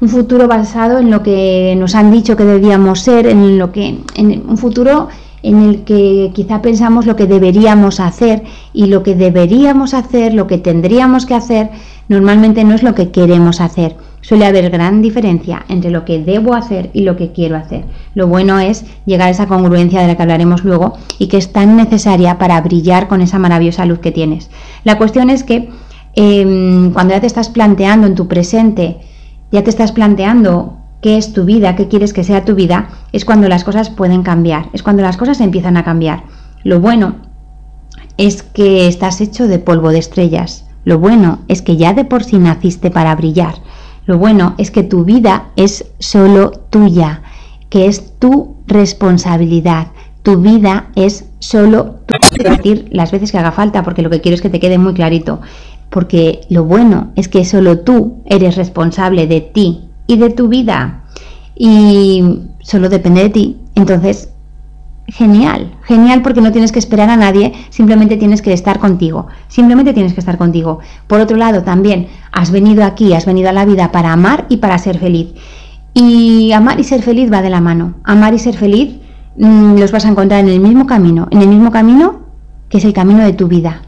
un 0.00 0.08
futuro 0.08 0.48
basado 0.48 0.98
en 0.98 1.10
lo 1.10 1.22
que 1.22 1.74
nos 1.78 1.94
han 1.94 2.10
dicho 2.10 2.36
que 2.36 2.44
debíamos 2.44 3.00
ser, 3.00 3.26
en 3.26 3.58
lo 3.58 3.70
que 3.70 3.98
en 4.14 4.42
un 4.48 4.56
futuro 4.56 5.08
en 5.42 5.62
el 5.62 5.84
que 5.84 6.32
quizá 6.34 6.60
pensamos 6.60 7.06
lo 7.06 7.16
que 7.16 7.26
deberíamos 7.26 8.00
hacer 8.00 8.42
y 8.72 8.86
lo 8.86 9.02
que 9.02 9.14
deberíamos 9.14 9.94
hacer, 9.94 10.34
lo 10.34 10.46
que 10.46 10.58
tendríamos 10.58 11.24
que 11.24 11.34
hacer, 11.34 11.70
normalmente 12.08 12.62
no 12.64 12.74
es 12.74 12.82
lo 12.82 12.94
que 12.94 13.10
queremos 13.10 13.60
hacer. 13.60 13.96
Suele 14.20 14.44
haber 14.44 14.68
gran 14.68 15.00
diferencia 15.00 15.64
entre 15.68 15.90
lo 15.90 16.04
que 16.04 16.22
debo 16.22 16.54
hacer 16.54 16.90
y 16.92 17.02
lo 17.02 17.16
que 17.16 17.32
quiero 17.32 17.56
hacer. 17.56 17.84
Lo 18.14 18.26
bueno 18.26 18.58
es 18.58 18.84
llegar 19.06 19.28
a 19.28 19.30
esa 19.30 19.46
congruencia 19.46 20.02
de 20.02 20.08
la 20.08 20.16
que 20.16 20.22
hablaremos 20.22 20.62
luego 20.62 20.98
y 21.18 21.28
que 21.28 21.38
es 21.38 21.52
tan 21.52 21.76
necesaria 21.76 22.36
para 22.36 22.60
brillar 22.60 23.08
con 23.08 23.22
esa 23.22 23.38
maravillosa 23.38 23.86
luz 23.86 24.00
que 24.00 24.12
tienes. 24.12 24.50
La 24.84 24.98
cuestión 24.98 25.30
es 25.30 25.42
que 25.42 25.70
em, 26.14 26.92
cuando 26.92 27.14
ya 27.14 27.20
te 27.20 27.26
estás 27.26 27.48
planteando 27.48 28.06
en 28.06 28.14
tu 28.14 28.28
presente 28.28 28.98
ya 29.52 29.64
te 29.64 29.70
estás 29.70 29.92
planteando 29.92 30.76
qué 31.00 31.16
es 31.16 31.32
tu 31.32 31.44
vida, 31.44 31.76
qué 31.76 31.88
quieres 31.88 32.12
que 32.12 32.24
sea 32.24 32.44
tu 32.44 32.54
vida, 32.54 32.88
es 33.12 33.24
cuando 33.24 33.48
las 33.48 33.64
cosas 33.64 33.90
pueden 33.90 34.22
cambiar, 34.22 34.68
es 34.72 34.82
cuando 34.82 35.02
las 35.02 35.16
cosas 35.16 35.40
empiezan 35.40 35.76
a 35.76 35.84
cambiar. 35.84 36.24
Lo 36.62 36.80
bueno 36.80 37.16
es 38.16 38.42
que 38.42 38.86
estás 38.86 39.20
hecho 39.20 39.48
de 39.48 39.58
polvo 39.58 39.90
de 39.90 39.98
estrellas. 39.98 40.66
Lo 40.84 40.98
bueno 40.98 41.40
es 41.48 41.62
que 41.62 41.76
ya 41.76 41.94
de 41.94 42.04
por 42.04 42.24
sí 42.24 42.38
naciste 42.38 42.90
para 42.90 43.14
brillar. 43.14 43.54
Lo 44.06 44.18
bueno 44.18 44.54
es 44.58 44.70
que 44.70 44.82
tu 44.82 45.04
vida 45.04 45.48
es 45.56 45.86
solo 45.98 46.50
tuya, 46.50 47.22
que 47.68 47.86
es 47.86 48.18
tu 48.18 48.56
responsabilidad. 48.66 49.88
Tu 50.22 50.40
vida 50.40 50.90
es 50.96 51.26
solo 51.38 51.96
tu 52.06 52.42
repetir 52.42 52.88
las 52.92 53.10
veces 53.10 53.32
que 53.32 53.38
haga 53.38 53.52
falta, 53.52 53.82
porque 53.82 54.02
lo 54.02 54.10
que 54.10 54.20
quiero 54.20 54.34
es 54.34 54.42
que 54.42 54.50
te 54.50 54.60
quede 54.60 54.78
muy 54.78 54.94
clarito 54.94 55.40
porque 55.90 56.42
lo 56.48 56.64
bueno 56.64 57.10
es 57.16 57.28
que 57.28 57.44
solo 57.44 57.80
tú 57.80 58.22
eres 58.24 58.56
responsable 58.56 59.26
de 59.26 59.40
ti 59.40 59.90
y 60.06 60.16
de 60.16 60.30
tu 60.30 60.48
vida 60.48 61.04
y 61.54 62.40
solo 62.60 62.88
depende 62.88 63.22
de 63.22 63.30
ti. 63.30 63.56
Entonces, 63.74 64.30
genial, 65.08 65.74
genial 65.82 66.22
porque 66.22 66.40
no 66.40 66.52
tienes 66.52 66.72
que 66.72 66.78
esperar 66.78 67.10
a 67.10 67.16
nadie, 67.16 67.52
simplemente 67.70 68.16
tienes 68.16 68.42
que 68.42 68.52
estar 68.52 68.78
contigo, 68.78 69.26
simplemente 69.48 69.92
tienes 69.92 70.14
que 70.14 70.20
estar 70.20 70.38
contigo. 70.38 70.78
Por 71.06 71.20
otro 71.20 71.36
lado, 71.36 71.62
también 71.62 72.08
has 72.32 72.50
venido 72.50 72.84
aquí, 72.84 73.12
has 73.12 73.26
venido 73.26 73.50
a 73.50 73.52
la 73.52 73.64
vida 73.64 73.92
para 73.92 74.12
amar 74.12 74.46
y 74.48 74.58
para 74.58 74.78
ser 74.78 74.98
feliz. 74.98 75.34
Y 75.92 76.52
amar 76.52 76.78
y 76.78 76.84
ser 76.84 77.02
feliz 77.02 77.32
va 77.32 77.42
de 77.42 77.50
la 77.50 77.60
mano. 77.60 77.94
Amar 78.04 78.32
y 78.32 78.38
ser 78.38 78.56
feliz 78.56 79.00
mm, 79.36 79.76
los 79.76 79.90
vas 79.90 80.04
a 80.04 80.08
encontrar 80.08 80.40
en 80.40 80.48
el 80.48 80.60
mismo 80.60 80.86
camino, 80.86 81.26
en 81.30 81.42
el 81.42 81.48
mismo 81.48 81.72
camino 81.72 82.20
que 82.68 82.78
es 82.78 82.84
el 82.84 82.92
camino 82.92 83.24
de 83.24 83.32
tu 83.32 83.48
vida. 83.48 83.82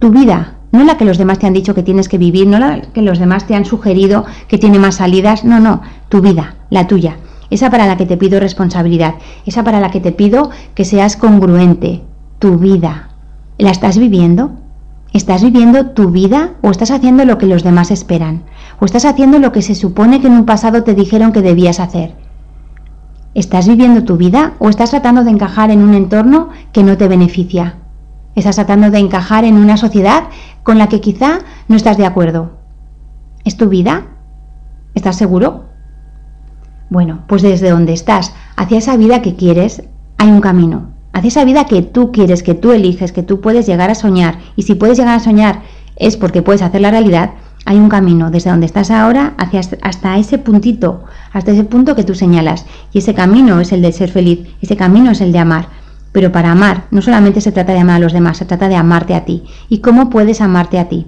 Tu 0.00 0.10
vida, 0.10 0.55
no 0.72 0.84
la 0.84 0.96
que 0.96 1.04
los 1.04 1.18
demás 1.18 1.38
te 1.38 1.46
han 1.46 1.52
dicho 1.52 1.74
que 1.74 1.82
tienes 1.82 2.08
que 2.08 2.18
vivir, 2.18 2.46
no 2.46 2.58
la 2.58 2.80
que 2.80 3.02
los 3.02 3.18
demás 3.18 3.46
te 3.46 3.54
han 3.54 3.64
sugerido 3.64 4.24
que 4.48 4.58
tiene 4.58 4.78
más 4.78 4.96
salidas, 4.96 5.44
no, 5.44 5.60
no, 5.60 5.82
tu 6.08 6.20
vida, 6.20 6.56
la 6.70 6.86
tuya, 6.86 7.16
esa 7.50 7.70
para 7.70 7.86
la 7.86 7.96
que 7.96 8.06
te 8.06 8.16
pido 8.16 8.40
responsabilidad, 8.40 9.14
esa 9.44 9.64
para 9.64 9.80
la 9.80 9.90
que 9.90 10.00
te 10.00 10.12
pido 10.12 10.50
que 10.74 10.84
seas 10.84 11.16
congruente, 11.16 12.02
tu 12.38 12.58
vida. 12.58 13.10
¿La 13.58 13.70
estás 13.70 13.98
viviendo? 13.98 14.52
¿Estás 15.12 15.42
viviendo 15.42 15.86
tu 15.90 16.10
vida 16.10 16.54
o 16.60 16.70
estás 16.70 16.90
haciendo 16.90 17.24
lo 17.24 17.38
que 17.38 17.46
los 17.46 17.62
demás 17.62 17.90
esperan? 17.90 18.42
¿O 18.80 18.84
estás 18.84 19.06
haciendo 19.06 19.38
lo 19.38 19.52
que 19.52 19.62
se 19.62 19.74
supone 19.74 20.20
que 20.20 20.26
en 20.26 20.34
un 20.34 20.44
pasado 20.44 20.82
te 20.82 20.94
dijeron 20.94 21.32
que 21.32 21.40
debías 21.40 21.80
hacer? 21.80 22.14
¿Estás 23.32 23.68
viviendo 23.68 24.04
tu 24.04 24.16
vida 24.16 24.54
o 24.58 24.68
estás 24.68 24.90
tratando 24.90 25.24
de 25.24 25.30
encajar 25.30 25.70
en 25.70 25.82
un 25.82 25.94
entorno 25.94 26.50
que 26.72 26.82
no 26.82 26.96
te 26.96 27.08
beneficia? 27.08 27.76
Estás 28.34 28.56
tratando 28.56 28.90
de 28.90 28.98
encajar 28.98 29.44
en 29.44 29.56
una 29.56 29.78
sociedad 29.78 30.24
con 30.66 30.78
la 30.78 30.88
que 30.88 31.00
quizá 31.00 31.38
no 31.68 31.76
estás 31.76 31.96
de 31.96 32.04
acuerdo. 32.04 32.50
¿Es 33.44 33.56
tu 33.56 33.68
vida? 33.68 34.08
¿Estás 34.96 35.14
seguro? 35.14 35.66
Bueno, 36.90 37.22
pues 37.28 37.42
desde 37.42 37.70
donde 37.70 37.92
estás, 37.92 38.34
hacia 38.56 38.78
esa 38.78 38.96
vida 38.96 39.22
que 39.22 39.36
quieres, 39.36 39.84
hay 40.18 40.28
un 40.28 40.40
camino. 40.40 40.88
Hacia 41.12 41.28
esa 41.28 41.44
vida 41.44 41.66
que 41.66 41.82
tú 41.82 42.10
quieres, 42.10 42.42
que 42.42 42.54
tú 42.54 42.72
eliges, 42.72 43.12
que 43.12 43.22
tú 43.22 43.40
puedes 43.40 43.64
llegar 43.68 43.90
a 43.90 43.94
soñar. 43.94 44.40
Y 44.56 44.62
si 44.62 44.74
puedes 44.74 44.98
llegar 44.98 45.14
a 45.14 45.22
soñar 45.22 45.62
es 45.94 46.16
porque 46.16 46.42
puedes 46.42 46.62
hacer 46.62 46.80
la 46.80 46.90
realidad, 46.90 47.30
hay 47.64 47.76
un 47.76 47.88
camino 47.88 48.32
desde 48.32 48.50
donde 48.50 48.66
estás 48.66 48.90
ahora 48.90 49.34
hacia 49.38 49.60
hasta 49.82 50.18
ese 50.18 50.38
puntito, 50.38 51.04
hasta 51.32 51.52
ese 51.52 51.62
punto 51.62 51.94
que 51.94 52.02
tú 52.02 52.16
señalas. 52.16 52.66
Y 52.92 52.98
ese 52.98 53.14
camino 53.14 53.60
es 53.60 53.70
el 53.70 53.82
de 53.82 53.92
ser 53.92 54.10
feliz, 54.10 54.48
ese 54.60 54.76
camino 54.76 55.12
es 55.12 55.20
el 55.20 55.30
de 55.30 55.38
amar. 55.38 55.68
Pero 56.16 56.32
para 56.32 56.52
amar 56.52 56.86
no 56.90 57.02
solamente 57.02 57.42
se 57.42 57.52
trata 57.52 57.74
de 57.74 57.80
amar 57.80 57.96
a 57.96 57.98
los 57.98 58.14
demás, 58.14 58.38
se 58.38 58.46
trata 58.46 58.70
de 58.70 58.74
amarte 58.74 59.14
a 59.14 59.26
ti. 59.26 59.44
¿Y 59.68 59.80
cómo 59.80 60.08
puedes 60.08 60.40
amarte 60.40 60.78
a 60.78 60.88
ti? 60.88 61.06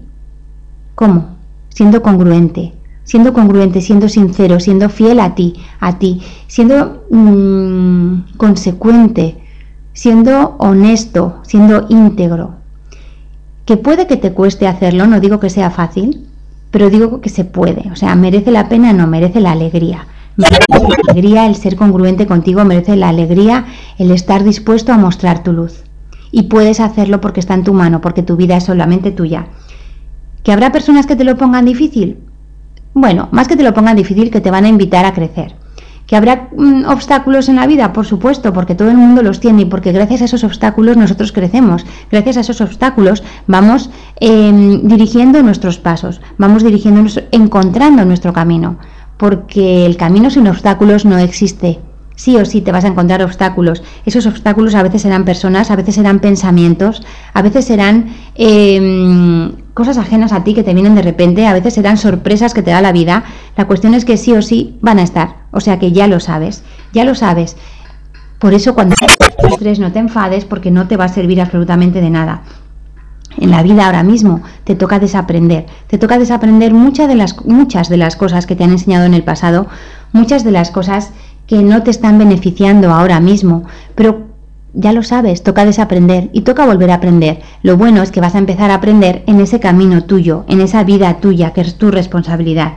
¿Cómo? 0.95 1.31
Siendo 1.71 2.03
congruente, 2.03 2.75
siendo 3.05 3.33
congruente, 3.33 3.81
siendo 3.81 4.11
sincero, 4.11 4.61
siendo 4.61 4.91
fiel 4.91 5.21
a 5.21 5.35
ti, 5.35 5.55
a 5.81 5.99
ti, 5.99 6.21
siendo 6.47 7.07
mm, 7.11 8.37
consecuente, 8.37 9.39
siendo 9.95 10.57
honesto, 10.59 11.39
siendo 11.43 11.87
íntegro. 11.89 12.57
Que 13.65 13.79
puede 13.79 14.07
que 14.07 14.19
te 14.19 14.35
cueste 14.35 14.67
hacerlo, 14.67 15.07
no 15.07 15.21
digo 15.21 15.41
que 15.41 15.49
sea 15.49 15.71
fácil, 15.71 16.27
pero 16.71 16.91
digo 16.91 17.23
que 17.23 17.31
se 17.31 17.47
puede. 17.47 17.91
O 17.93 17.97
sea, 17.97 18.15
merece 18.15 18.51
la 18.51 18.69
pena, 18.69 18.93
no, 18.93 19.07
merece 19.07 19.41
la 19.41 19.53
alegría. 19.53 20.07
La 20.39 20.47
alegría 21.09 21.47
el 21.47 21.57
ser 21.57 21.75
congruente 21.75 22.29
contigo, 22.29 22.65
merece 22.65 22.95
la 22.95 23.09
alegría 23.09 23.67
el 23.99 24.13
estar 24.13 24.45
dispuesto 24.45 24.93
a 24.93 24.97
mostrar 24.97 25.43
tu 25.43 25.53
luz. 25.53 25.83
Y 26.31 26.45
puedes 26.45 26.79
hacerlo 26.79 27.21
porque 27.21 27.41
está 27.41 27.55
en 27.55 27.65
tu 27.65 27.75
mano, 27.75 28.01
porque 28.01 28.23
tu 28.23 28.37
vida 28.37 28.57
es 28.57 28.63
solamente 28.63 29.11
tuya. 29.11 29.49
¿Que 30.45 30.53
habrá 30.53 30.71
personas 30.71 31.07
que 31.07 31.17
te 31.17 31.25
lo 31.25 31.37
pongan 31.37 31.65
difícil? 31.65 32.19
Bueno, 32.95 33.29
más 33.33 33.49
que 33.49 33.57
te 33.57 33.65
lo 33.65 33.75
pongan 33.75 33.97
difícil, 33.97 34.31
que 34.31 34.41
te 34.41 34.53
van 34.53 34.65
a 34.65 34.69
invitar 34.69 35.05
a 35.07 35.13
crecer. 35.13 35.57
¿Que 36.07 36.15
habrá 36.15 36.51
mm, 36.57 36.85
obstáculos 36.87 37.49
en 37.49 37.57
la 37.57 37.67
vida? 37.67 37.93
Por 37.93 38.07
supuesto, 38.07 38.53
porque 38.53 38.77
todo 38.77 38.91
el 38.91 38.97
mundo 38.97 39.25
los 39.25 39.41
tiene 39.41 39.63
y 39.63 39.65
porque 39.65 39.91
gracias 39.91 40.23
a 40.23 40.27
esos 40.27 40.45
obstáculos 40.45 40.97
nosotros 40.97 41.33
crecemos. 41.33 41.85
Gracias 42.13 42.37
a 42.37 42.41
esos 42.43 42.61
obstáculos 42.61 43.25
vamos 43.49 43.91
em, 44.21 44.87
dirigiendo 44.87 45.43
nuestros 45.43 45.79
pasos, 45.79 46.21
vamos 46.39 46.63
dirigiéndonos, 46.63 47.25
encontrando 47.33 48.05
nuestro 48.05 48.33
camino. 48.33 48.79
Porque 49.19 49.85
el 49.85 49.97
camino 49.97 50.31
sin 50.31 50.49
obstáculos 50.49 51.05
no 51.05 51.19
existe 51.19 51.81
sí 52.19 52.37
o 52.37 52.45
sí 52.45 52.61
te 52.61 52.73
vas 52.73 52.85
a 52.85 52.89
encontrar 52.89 53.23
obstáculos. 53.23 53.83
Esos 54.05 54.27
obstáculos 54.27 54.75
a 54.75 54.83
veces 54.83 55.03
serán 55.03 55.25
personas, 55.25 55.71
a 55.71 55.77
veces 55.77 55.95
serán 55.95 56.19
pensamientos, 56.19 57.01
a 57.33 57.43
veces 57.43 57.65
serán 57.65 58.13
em, 58.35 59.53
cosas 59.73 59.99
ajenas 59.99 60.33
a 60.33 60.43
ti 60.43 60.53
que 60.53 60.65
te 60.65 60.75
vienen 60.75 60.97
de 60.97 61.03
repente, 61.03 61.47
a 61.47 61.53
veces 61.53 61.75
serán 61.75 61.97
sorpresas 61.97 62.55
que 62.55 62.63
te 62.63 62.73
da 62.73 62.81
la 62.81 62.91
vida. 62.91 63.23
La 63.57 63.67
cuestión 63.69 63.95
es 63.95 64.05
que 64.05 64.17
sí 64.17 64.33
o 64.33 64.43
sí 64.43 64.77
van 64.81 64.99
a 64.99 65.05
estar. 65.05 65.37
O 65.53 65.61
sea 65.61 65.79
que 65.79 65.93
ya 65.93 66.09
lo 66.09 66.19
sabes, 66.19 66.65
ya 66.93 67.05
lo 67.05 67.15
sabes. 67.15 67.57
Por 68.41 68.53
eso 68.53 68.75
cuando 68.75 68.97
estrés 69.49 69.79
no 69.79 69.93
te 69.93 70.01
enfades 70.01 70.45
porque 70.45 70.73
no 70.73 70.89
te 70.89 70.97
va 70.97 71.05
a 71.05 71.09
servir 71.09 71.41
absolutamente 71.41 72.01
de 72.01 72.11
nada. 72.11 72.43
En 73.41 73.51
la 73.51 73.63
vida 73.63 73.87
ahora 73.87 74.03
mismo 74.03 74.43
te 74.65 74.75
toca 74.75 74.99
desaprender, 74.99 75.67
te 75.87 75.99
toca 75.99 76.19
desaprender 76.19 76.75
muchas 76.75 77.09
de 77.09 77.15
las 77.15 77.45
muchas 77.47 77.89
de 77.89 77.97
las 77.97 78.17
cosas 78.17 78.47
que 78.47 78.57
te 78.57 78.65
han 78.65 78.71
enseñado 78.71 79.07
en 79.07 79.15
el 79.15 79.23
pasado, 79.23 79.67
muchas 80.13 80.45
de 80.45 80.51
las 80.51 80.71
cosas 80.71 81.13
que 81.47 81.63
no 81.63 81.83
te 81.83 81.91
están 81.91 82.19
beneficiando 82.19 82.93
ahora 82.93 83.21
mismo, 83.21 83.65
pero 83.95 84.29
ya 84.75 84.93
lo 84.93 85.03
sabes, 85.03 85.43
toca 85.43 85.65
desaprender 85.65 86.29
y 86.33 86.43
toca 86.43 86.67
volver 86.67 86.91
a 86.91 86.95
aprender. 86.95 87.41
Lo 87.63 87.77
bueno 87.77 88.03
es 88.03 88.11
que 88.11 88.21
vas 88.21 88.35
a 88.35 88.39
empezar 88.39 88.71
a 88.71 88.75
aprender 88.75 89.23
en 89.27 89.41
ese 89.41 89.61
camino 89.61 90.05
tuyo, 90.05 90.45
en 90.49 90.61
esa 90.61 90.85
vida 90.85 91.15
tuya, 91.21 91.53
que 91.53 91.63
es 91.63 91.77
tu 91.77 91.91
responsabilidad. 91.91 92.75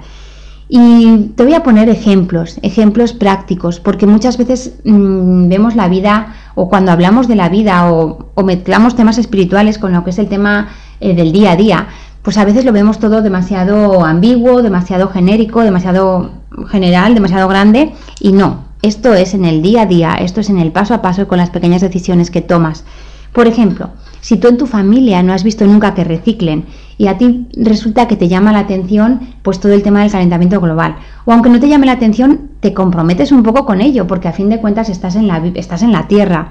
Y 0.73 1.33
te 1.35 1.43
voy 1.43 1.53
a 1.53 1.63
poner 1.63 1.89
ejemplos, 1.89 2.57
ejemplos 2.61 3.11
prácticos, 3.11 3.81
porque 3.81 4.07
muchas 4.07 4.37
veces 4.37 4.75
mm, 4.85 5.49
vemos 5.49 5.75
la 5.75 5.89
vida 5.89 6.33
o 6.55 6.69
cuando 6.69 6.93
hablamos 6.93 7.27
de 7.27 7.35
la 7.35 7.49
vida 7.49 7.91
o, 7.91 8.31
mezclamos 8.45 8.95
temas 8.95 9.17
espirituales 9.17 9.77
con 9.77 9.91
lo 9.91 10.05
que 10.05 10.11
es 10.11 10.17
el 10.17 10.29
tema 10.29 10.69
eh, 11.01 11.13
del 11.13 11.33
día 11.33 11.51
a 11.51 11.55
día, 11.57 11.87
pues 12.21 12.37
a 12.37 12.45
veces 12.45 12.63
lo 12.63 12.71
vemos 12.71 12.99
todo 12.99 13.21
demasiado 13.21 14.05
ambiguo, 14.05 14.61
demasiado 14.61 15.09
genérico, 15.09 15.59
demasiado 15.59 16.31
general, 16.69 17.15
demasiado 17.15 17.49
grande 17.49 17.91
y 18.21 18.31
no, 18.31 18.63
esto 18.81 19.13
es 19.13 19.33
en 19.33 19.43
el 19.43 19.61
día 19.61 19.81
a 19.81 19.87
día, 19.87 20.13
esto 20.21 20.39
es 20.39 20.49
en 20.49 20.57
el 20.57 20.71
paso 20.71 20.93
a 20.93 21.01
paso 21.01 21.27
con 21.27 21.37
las 21.37 21.49
pequeñas 21.49 21.81
decisiones 21.81 22.31
que 22.31 22.41
tomas. 22.41 22.85
Por 23.33 23.47
ejemplo, 23.47 23.89
si 24.21 24.37
tú 24.37 24.47
en 24.47 24.57
tu 24.57 24.67
familia 24.67 25.21
no 25.23 25.33
has 25.33 25.43
visto 25.43 25.65
nunca 25.65 25.93
que 25.95 26.03
reciclen 26.03 26.65
y 27.01 27.07
a 27.07 27.17
ti 27.17 27.47
resulta 27.57 28.07
que 28.07 28.15
te 28.15 28.27
llama 28.27 28.53
la 28.53 28.59
atención 28.59 29.21
pues 29.41 29.59
todo 29.59 29.73
el 29.73 29.81
tema 29.81 30.01
del 30.01 30.11
calentamiento 30.11 30.61
global, 30.61 30.97
o 31.25 31.31
aunque 31.31 31.49
no 31.49 31.59
te 31.59 31.67
llame 31.67 31.87
la 31.87 31.93
atención, 31.93 32.51
te 32.59 32.75
comprometes 32.75 33.31
un 33.31 33.41
poco 33.41 33.65
con 33.65 33.81
ello, 33.81 34.05
porque 34.05 34.27
a 34.27 34.33
fin 34.33 34.49
de 34.49 34.59
cuentas 34.59 34.87
estás 34.87 35.15
en 35.15 35.25
la, 35.27 35.41
estás 35.55 35.81
en 35.81 35.93
la 35.93 36.07
tierra 36.07 36.49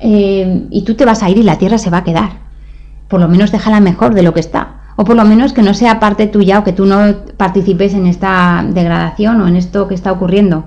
eh, 0.00 0.66
y 0.68 0.82
tú 0.82 0.94
te 0.94 1.06
vas 1.06 1.22
a 1.22 1.30
ir 1.30 1.38
y 1.38 1.42
la 1.42 1.56
tierra 1.56 1.78
se 1.78 1.88
va 1.88 1.98
a 1.98 2.04
quedar. 2.04 2.32
Por 3.08 3.18
lo 3.18 3.28
menos 3.28 3.50
déjala 3.50 3.80
mejor 3.80 4.12
de 4.12 4.22
lo 4.22 4.34
que 4.34 4.40
está 4.40 4.74
o 4.96 5.04
por 5.04 5.16
lo 5.16 5.24
menos 5.24 5.54
que 5.54 5.62
no 5.62 5.72
sea 5.72 5.98
parte 5.98 6.26
tuya 6.26 6.58
o 6.58 6.64
que 6.64 6.74
tú 6.74 6.84
no 6.84 7.14
participes 7.38 7.94
en 7.94 8.06
esta 8.06 8.62
degradación 8.68 9.40
o 9.40 9.48
en 9.48 9.56
esto 9.56 9.88
que 9.88 9.94
está 9.94 10.12
ocurriendo. 10.12 10.64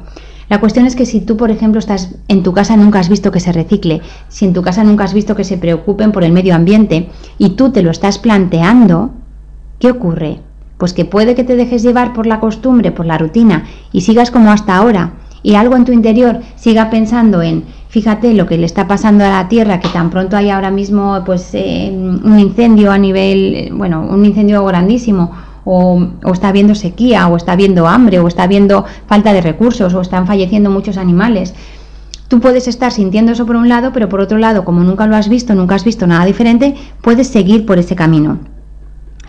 La 0.51 0.59
cuestión 0.59 0.85
es 0.85 0.97
que 0.97 1.05
si 1.05 1.21
tú, 1.21 1.37
por 1.37 1.49
ejemplo, 1.49 1.79
estás 1.79 2.13
en 2.27 2.43
tu 2.43 2.51
casa 2.51 2.75
nunca 2.75 2.99
has 2.99 3.07
visto 3.07 3.31
que 3.31 3.39
se 3.39 3.53
recicle, 3.53 4.01
si 4.27 4.43
en 4.43 4.51
tu 4.51 4.61
casa 4.61 4.83
nunca 4.83 5.05
has 5.05 5.13
visto 5.13 5.33
que 5.33 5.45
se 5.45 5.57
preocupen 5.57 6.11
por 6.11 6.25
el 6.25 6.33
medio 6.33 6.53
ambiente 6.53 7.07
y 7.37 7.51
tú 7.51 7.71
te 7.71 7.81
lo 7.81 7.89
estás 7.89 8.19
planteando, 8.19 9.11
¿qué 9.79 9.89
ocurre? 9.89 10.39
Pues 10.77 10.91
que 10.91 11.05
puede 11.05 11.35
que 11.35 11.45
te 11.45 11.55
dejes 11.55 11.83
llevar 11.83 12.11
por 12.11 12.27
la 12.27 12.41
costumbre, 12.41 12.91
por 12.91 13.05
la 13.05 13.17
rutina 13.17 13.63
y 13.93 14.01
sigas 14.01 14.29
como 14.29 14.51
hasta 14.51 14.75
ahora 14.75 15.13
y 15.41 15.55
algo 15.55 15.77
en 15.77 15.85
tu 15.85 15.93
interior 15.93 16.41
siga 16.57 16.89
pensando 16.89 17.41
en 17.41 17.63
Fíjate 17.87 18.33
lo 18.33 18.45
que 18.45 18.57
le 18.57 18.65
está 18.65 18.87
pasando 18.87 19.25
a 19.25 19.29
la 19.29 19.49
Tierra, 19.49 19.81
que 19.81 19.89
tan 19.89 20.09
pronto 20.09 20.37
hay 20.37 20.49
ahora 20.49 20.71
mismo 20.71 21.23
pues 21.25 21.49
eh, 21.53 21.89
un 21.91 22.39
incendio 22.39 22.89
a 22.89 22.97
nivel, 22.97 23.53
eh, 23.53 23.69
bueno, 23.73 24.07
un 24.09 24.25
incendio 24.25 24.63
grandísimo, 24.63 25.31
o, 25.65 26.09
está 26.33 26.49
habiendo 26.49 26.75
sequía, 26.75 27.27
o 27.27 27.37
está 27.37 27.53
habiendo 27.53 27.87
hambre, 27.87 28.19
o 28.19 28.27
está 28.27 28.43
habiendo 28.43 28.85
falta 29.07 29.33
de 29.33 29.41
recursos, 29.41 29.93
o 29.93 30.01
están 30.01 30.27
falleciendo 30.27 30.69
muchos 30.69 30.97
animales. 30.97 31.53
Tú 32.27 32.39
puedes 32.39 32.67
estar 32.67 32.91
sintiendo 32.91 33.33
eso 33.33 33.45
por 33.45 33.55
un 33.55 33.69
lado, 33.69 33.91
pero 33.93 34.07
por 34.07 34.21
otro 34.21 34.37
lado, 34.37 34.63
como 34.63 34.83
nunca 34.83 35.05
lo 35.05 35.15
has 35.15 35.27
visto, 35.27 35.53
nunca 35.53 35.75
has 35.75 35.83
visto 35.83 36.07
nada 36.07 36.25
diferente, 36.25 36.75
puedes 37.01 37.27
seguir 37.27 37.65
por 37.65 37.77
ese 37.77 37.95
camino. 37.95 38.39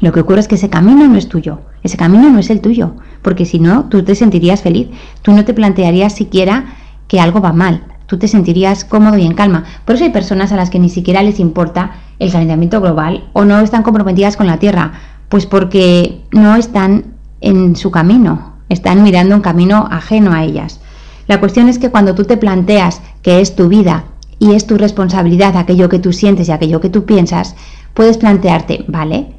Lo 0.01 0.13
que 0.13 0.21
ocurre 0.21 0.41
es 0.41 0.49
que 0.49 0.57
ese 0.57 0.71
camino 0.71 1.07
no 1.07 1.17
es 1.17 1.29
tuyo, 1.29 1.61
ese 1.83 1.97
camino 1.97 2.29
no 2.29 2.39
es 2.39 2.51
el 2.51 2.61
tuyo, 2.61 2.95
porque 3.23 3.45
si 3.45 3.61
no, 3.61 3.85
tú 3.85 4.03
te 4.03 4.15
sentirías 4.15 4.63
feliz, 4.63 4.89
tú 5.23 5.33
no 5.33 5.45
te 5.45 5.55
plantearías 5.55 6.13
siquiera 6.13 6.75
que 7.07 7.21
algo 7.21 7.41
va 7.41 7.53
mal, 7.53 7.85
tú 8.07 8.19
te 8.19 8.27
sentirías 8.27 8.85
cómodo 8.85 9.17
y 9.17 9.25
en 9.25 9.35
calma. 9.35 9.65
Por 9.85 9.95
eso 9.95 10.05
hay 10.05 10.11
personas 10.11 10.51
a 10.51 10.57
las 10.57 10.71
que 10.71 10.79
ni 10.79 10.89
siquiera 10.89 11.23
les 11.23 11.39
importa 11.39 11.93
el 12.19 12.33
calentamiento 12.33 12.81
global 12.81 13.29
o 13.33 13.45
no 13.45 13.61
están 13.61 13.83
comprometidas 13.83 14.37
con 14.37 14.47
la 14.47 14.59
Tierra, 14.59 14.93
pues 15.33 15.47
porque 15.47 16.21
no 16.31 16.57
están 16.57 17.15
en 17.41 17.75
su 17.75 17.91
camino, 17.91 18.57
están 18.69 19.03
mirando 19.03 19.35
un 19.35 19.41
camino 19.41 19.89
ajeno 19.91 20.35
a 20.35 20.45
ellas. 20.45 20.79
La 21.27 21.41
cuestión 21.41 21.71
es 21.71 21.79
que 21.79 21.91
cuando 21.91 22.15
tú 22.15 22.25
te 22.25 22.37
planteas 22.37 23.01
que 23.23 23.41
es 23.41 23.57
tu 23.57 23.69
vida 23.69 24.05
y 24.39 24.53
es 24.53 24.67
tu 24.67 24.77
responsabilidad 24.77 25.57
aquello 25.57 25.89
que 25.89 26.01
tú 26.01 26.13
sientes 26.13 26.51
y 26.51 26.53
aquello 26.53 26.83
que 26.83 26.91
tú 26.91 27.07
piensas, 27.07 27.57
puedes 27.95 28.19
plantearte, 28.19 28.85
vale, 28.89 29.33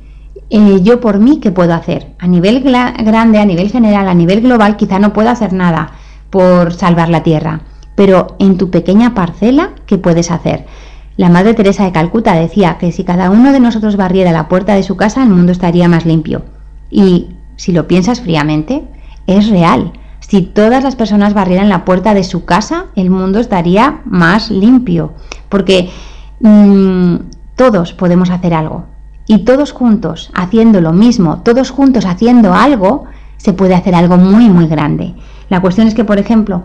eh, 0.49 0.79
yo 0.81 0.99
por 0.99 1.19
mí, 1.19 1.39
¿qué 1.39 1.51
puedo 1.51 1.75
hacer? 1.75 2.15
A 2.17 2.25
nivel 2.25 2.61
grande, 2.61 3.37
a 3.37 3.45
nivel 3.45 3.69
general, 3.69 4.09
a 4.09 4.15
nivel 4.15 4.41
global, 4.41 4.77
quizá 4.77 4.97
no 4.97 5.13
puedo 5.13 5.29
hacer 5.29 5.53
nada 5.53 5.91
por 6.31 6.73
salvar 6.73 7.09
la 7.09 7.21
Tierra 7.21 7.61
pero 7.95 8.35
en 8.39 8.57
tu 8.57 8.69
pequeña 8.69 9.13
parcela, 9.13 9.71
¿qué 9.85 9.97
puedes 9.97 10.31
hacer? 10.31 10.65
La 11.15 11.29
Madre 11.29 11.53
Teresa 11.53 11.85
de 11.85 11.91
Calcuta 11.91 12.33
decía 12.33 12.77
que 12.79 12.91
si 12.91 13.03
cada 13.03 13.29
uno 13.29 13.51
de 13.51 13.59
nosotros 13.59 13.97
barriera 13.97 14.31
la 14.31 14.47
puerta 14.47 14.73
de 14.73 14.83
su 14.83 14.97
casa, 14.97 15.21
el 15.21 15.29
mundo 15.29 15.51
estaría 15.51 15.87
más 15.87 16.05
limpio. 16.05 16.43
Y 16.89 17.29
si 17.55 17.71
lo 17.71 17.87
piensas 17.87 18.21
fríamente, 18.21 18.83
es 19.27 19.49
real. 19.49 19.93
Si 20.19 20.41
todas 20.41 20.83
las 20.83 20.95
personas 20.95 21.35
barrieran 21.35 21.69
la 21.69 21.85
puerta 21.85 22.15
de 22.15 22.23
su 22.23 22.45
casa, 22.45 22.85
el 22.95 23.11
mundo 23.11 23.39
estaría 23.39 24.01
más 24.05 24.49
limpio. 24.49 25.13
Porque 25.49 25.91
mm, 26.39 27.15
todos 27.55 27.93
podemos 27.93 28.31
hacer 28.31 28.55
algo. 28.55 28.85
Y 29.27 29.39
todos 29.39 29.71
juntos 29.71 30.31
haciendo 30.33 30.81
lo 30.81 30.93
mismo, 30.93 31.43
todos 31.43 31.69
juntos 31.69 32.05
haciendo 32.05 32.53
algo, 32.55 33.05
se 33.37 33.53
puede 33.53 33.75
hacer 33.75 33.93
algo 33.93 34.17
muy, 34.17 34.49
muy 34.49 34.67
grande. 34.67 35.13
La 35.49 35.61
cuestión 35.61 35.87
es 35.87 35.93
que, 35.93 36.05
por 36.05 36.17
ejemplo, 36.17 36.63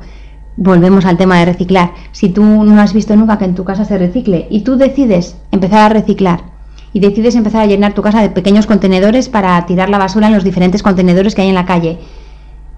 volvemos 0.58 1.06
al 1.06 1.16
tema 1.16 1.38
de 1.38 1.46
reciclar. 1.46 1.92
Si 2.12 2.28
tú 2.28 2.42
no 2.42 2.80
has 2.80 2.92
visto 2.92 3.14
nunca 3.16 3.38
que 3.38 3.44
en 3.44 3.54
tu 3.54 3.64
casa 3.64 3.84
se 3.84 3.96
recicle 3.96 4.48
y 4.50 4.62
tú 4.62 4.76
decides 4.76 5.36
empezar 5.52 5.80
a 5.80 5.88
reciclar 5.88 6.40
y 6.92 7.00
decides 7.00 7.36
empezar 7.36 7.62
a 7.62 7.66
llenar 7.66 7.94
tu 7.94 8.02
casa 8.02 8.20
de 8.20 8.30
pequeños 8.30 8.66
contenedores 8.66 9.28
para 9.28 9.64
tirar 9.66 9.88
la 9.88 9.98
basura 9.98 10.26
en 10.26 10.34
los 10.34 10.44
diferentes 10.44 10.82
contenedores 10.82 11.34
que 11.34 11.42
hay 11.42 11.48
en 11.48 11.54
la 11.54 11.64
calle, 11.64 11.98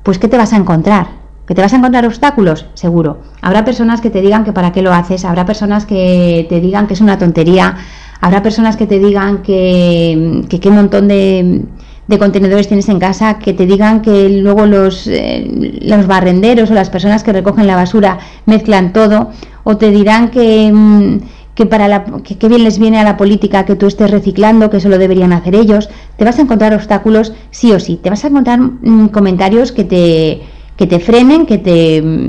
pues 0.03 0.19
¿qué 0.19 0.29
te 0.29 0.37
vas 0.37 0.53
a 0.53 0.57
encontrar? 0.57 1.09
¿Que 1.47 1.55
te 1.55 1.63
vas 1.63 1.73
a 1.73 1.77
encontrar 1.77 2.07
obstáculos? 2.07 2.67
Seguro. 2.75 3.23
Habrá 3.41 3.65
personas 3.65 4.01
que 4.01 4.11
te 4.11 4.21
digan 4.21 4.45
que 4.45 4.53
para 4.53 4.73
qué 4.73 4.83
lo 4.83 4.93
haces, 4.93 5.25
habrá 5.25 5.47
personas 5.47 5.87
que 5.87 6.47
te 6.49 6.61
digan 6.61 6.87
que 6.87 6.95
es 6.95 7.01
una 7.01 7.19
tontería, 7.19 7.77
Habrá 8.21 8.43
personas 8.43 8.77
que 8.77 8.87
te 8.87 8.99
digan 8.99 9.43
que 9.43 10.45
qué 10.49 10.71
montón 10.71 11.09
de, 11.09 11.63
de, 12.11 12.19
contenedores 12.19 12.69
tienes 12.69 12.89
en 12.89 12.99
casa, 12.99 13.39
que 13.39 13.53
te 13.53 13.67
digan 13.67 14.03
que 14.03 14.29
luego 14.29 14.67
los, 14.67 15.07
eh, 15.07 15.79
los 15.83 16.07
barrenderos 16.07 16.71
o 16.71 16.75
las 16.75 16.91
personas 16.91 17.23
que 17.23 17.33
recogen 17.33 17.67
la 17.67 17.77
basura 17.77 18.19
mezclan 18.47 18.93
todo, 18.93 19.31
o 19.65 19.77
te 19.77 19.91
dirán 19.91 20.31
que, 20.31 20.71
mm, 20.73 21.19
que 21.55 21.67
para 21.67 21.89
la, 21.89 22.05
que, 22.05 22.49
bien 22.49 22.65
les 22.65 22.79
viene 22.79 22.99
a 22.99 23.05
la 23.05 23.17
política 23.17 23.65
que 23.65 23.77
tú 23.77 23.87
estés 23.87 24.11
reciclando, 24.11 24.71
que 24.71 24.79
eso 24.79 24.89
lo 24.89 24.99
deberían 24.99 25.33
hacer 25.33 25.55
ellos. 25.55 25.89
Te 26.17 26.25
vas 26.25 26.39
a 26.39 26.43
encontrar 26.43 26.75
obstáculos 26.75 27.33
sí 27.51 27.73
o 27.73 27.81
sí. 27.81 27.99
Te 28.03 28.11
vas 28.11 28.25
a 28.25 28.29
encontrar 28.29 28.61
mm, 28.61 29.09
comentarios 29.09 29.73
que 29.73 29.85
te, 29.85 30.43
que 30.77 30.87
te 30.87 31.01
frenen, 31.01 31.47
que 31.47 31.59
te, 31.59 32.03
mm, 32.03 32.29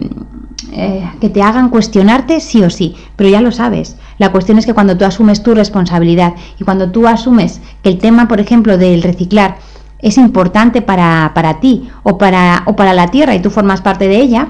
eh, 0.74 1.10
que 1.20 1.30
te 1.30 1.42
hagan 1.42 1.70
cuestionarte 1.70 2.40
sí 2.40 2.64
o 2.64 2.70
sí, 2.70 2.96
pero 3.16 3.30
ya 3.30 3.42
lo 3.42 3.52
sabes. 3.52 3.98
La 4.18 4.32
cuestión 4.32 4.58
es 4.58 4.66
que 4.66 4.74
cuando 4.74 4.98
tú 4.98 5.06
asumes 5.06 5.44
tu 5.44 5.54
responsabilidad 5.54 6.34
y 6.60 6.64
cuando 6.64 6.92
tú 6.92 7.08
asumes 7.08 7.62
que 7.84 7.90
el 7.90 7.98
tema, 7.98 8.28
por 8.28 8.40
ejemplo, 8.40 8.78
del 8.78 9.02
reciclar 9.02 9.58
es 10.02 10.18
importante 10.18 10.82
para, 10.82 11.32
para 11.34 11.60
ti 11.60 11.90
o 12.04 12.18
para, 12.18 12.64
o 12.66 12.76
para 12.76 12.94
la 12.94 13.08
tierra 13.08 13.36
y 13.36 13.42
tú 13.42 13.50
formas 13.50 13.82
parte 13.82 14.08
de 14.08 14.18
ella, 14.18 14.50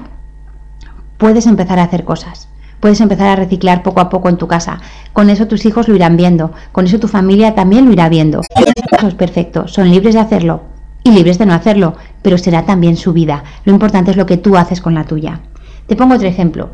puedes 1.18 1.46
empezar 1.46 1.78
a 1.78 1.84
hacer 1.84 2.04
cosas. 2.04 2.48
Puedes 2.80 3.00
empezar 3.00 3.28
a 3.28 3.36
reciclar 3.36 3.84
poco 3.84 4.00
a 4.00 4.08
poco 4.08 4.28
en 4.28 4.38
tu 4.38 4.48
casa. 4.48 4.80
Con 5.12 5.30
eso 5.30 5.46
tus 5.46 5.64
hijos 5.66 5.86
lo 5.86 5.94
irán 5.94 6.16
viendo. 6.16 6.50
Con 6.72 6.86
eso 6.86 6.98
tu 6.98 7.06
familia 7.06 7.54
también 7.54 7.84
lo 7.84 7.92
irá 7.92 8.08
viendo. 8.08 8.40
Eso 8.40 9.06
es 9.06 9.14
perfecto. 9.14 9.68
Son 9.68 9.88
libres 9.88 10.14
de 10.14 10.20
hacerlo 10.20 10.62
y 11.04 11.12
libres 11.12 11.38
de 11.38 11.46
no 11.46 11.54
hacerlo, 11.54 11.94
pero 12.22 12.38
será 12.38 12.66
también 12.66 12.96
su 12.96 13.12
vida. 13.12 13.44
Lo 13.64 13.72
importante 13.72 14.10
es 14.10 14.16
lo 14.16 14.26
que 14.26 14.36
tú 14.36 14.56
haces 14.56 14.80
con 14.80 14.94
la 14.94 15.04
tuya. 15.04 15.42
Te 15.86 15.94
pongo 15.94 16.16
otro 16.16 16.26
ejemplo. 16.26 16.70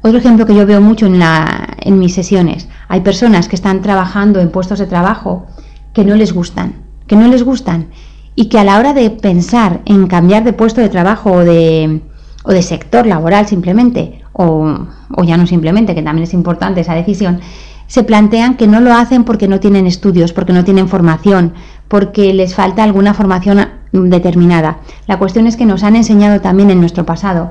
Otro 0.00 0.18
ejemplo 0.18 0.46
que 0.46 0.54
yo 0.54 0.64
veo 0.64 0.80
mucho 0.80 1.04
en, 1.04 1.18
la, 1.18 1.76
en 1.80 1.98
mis 1.98 2.14
sesiones. 2.14 2.68
Hay 2.88 3.02
personas 3.02 3.46
que 3.46 3.56
están 3.56 3.82
trabajando 3.82 4.40
en 4.40 4.50
puestos 4.50 4.78
de 4.78 4.86
trabajo 4.86 5.46
que 5.92 6.04
no 6.04 6.14
les 6.16 6.32
gustan, 6.32 6.76
que 7.06 7.16
no 7.16 7.28
les 7.28 7.44
gustan 7.44 7.88
y 8.34 8.46
que 8.46 8.58
a 8.58 8.64
la 8.64 8.78
hora 8.78 8.92
de 8.94 9.10
pensar 9.10 9.80
en 9.84 10.06
cambiar 10.06 10.44
de 10.44 10.52
puesto 10.52 10.80
de 10.80 10.88
trabajo 10.88 11.32
o 11.32 11.38
de, 11.40 12.00
o 12.44 12.52
de 12.52 12.62
sector 12.62 13.06
laboral 13.06 13.46
simplemente, 13.46 14.22
o, 14.32 14.86
o 15.14 15.24
ya 15.24 15.36
no 15.36 15.46
simplemente, 15.46 15.94
que 15.94 16.02
también 16.02 16.24
es 16.24 16.34
importante 16.34 16.80
esa 16.80 16.94
decisión, 16.94 17.40
se 17.86 18.04
plantean 18.04 18.56
que 18.56 18.66
no 18.66 18.80
lo 18.80 18.94
hacen 18.94 19.24
porque 19.24 19.48
no 19.48 19.60
tienen 19.60 19.86
estudios, 19.86 20.32
porque 20.32 20.52
no 20.52 20.64
tienen 20.64 20.88
formación, 20.88 21.52
porque 21.88 22.32
les 22.32 22.54
falta 22.54 22.82
alguna 22.82 23.12
formación 23.12 23.68
determinada. 23.92 24.78
La 25.06 25.18
cuestión 25.18 25.46
es 25.46 25.56
que 25.56 25.66
nos 25.66 25.82
han 25.82 25.96
enseñado 25.96 26.40
también 26.40 26.70
en 26.70 26.80
nuestro 26.80 27.04
pasado 27.04 27.50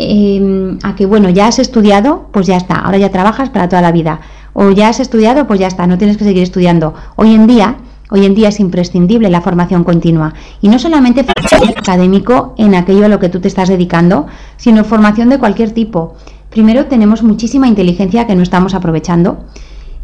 Em, 0.00 0.78
a 0.84 0.94
que, 0.94 1.06
bueno, 1.06 1.28
ya 1.28 1.48
has 1.48 1.58
estudiado, 1.58 2.28
pues 2.32 2.46
ya 2.46 2.56
está, 2.56 2.76
ahora 2.76 2.98
ya 2.98 3.10
trabajas 3.10 3.50
para 3.50 3.68
toda 3.68 3.82
la 3.82 3.90
vida. 3.90 4.20
O 4.52 4.70
ya 4.70 4.88
has 4.88 5.00
estudiado, 5.00 5.48
pues 5.48 5.58
ya 5.58 5.66
está, 5.66 5.88
no 5.88 5.98
tienes 5.98 6.16
que 6.16 6.24
seguir 6.24 6.44
estudiando. 6.44 6.94
Hoy 7.16 7.34
en 7.34 7.48
día, 7.48 7.76
hoy 8.10 8.24
en 8.24 8.34
día 8.34 8.48
es 8.48 8.60
imprescindible 8.60 9.30
la 9.30 9.40
formación 9.40 9.84
continua. 9.84 10.34
Y 10.60 10.68
no 10.68 10.78
solamente 10.78 11.24
académico 11.76 12.54
en 12.58 12.74
aquello 12.74 13.04
a 13.04 13.08
lo 13.08 13.18
que 13.18 13.28
tú 13.28 13.40
te 13.40 13.48
estás 13.48 13.68
dedicando, 13.68 14.26
sino 14.56 14.84
formación 14.84 15.28
de 15.28 15.38
cualquier 15.38 15.72
tipo. 15.72 16.14
Primero 16.50 16.86
tenemos 16.86 17.22
muchísima 17.22 17.68
inteligencia 17.68 18.26
que 18.26 18.34
no 18.34 18.42
estamos 18.42 18.74
aprovechando 18.74 19.44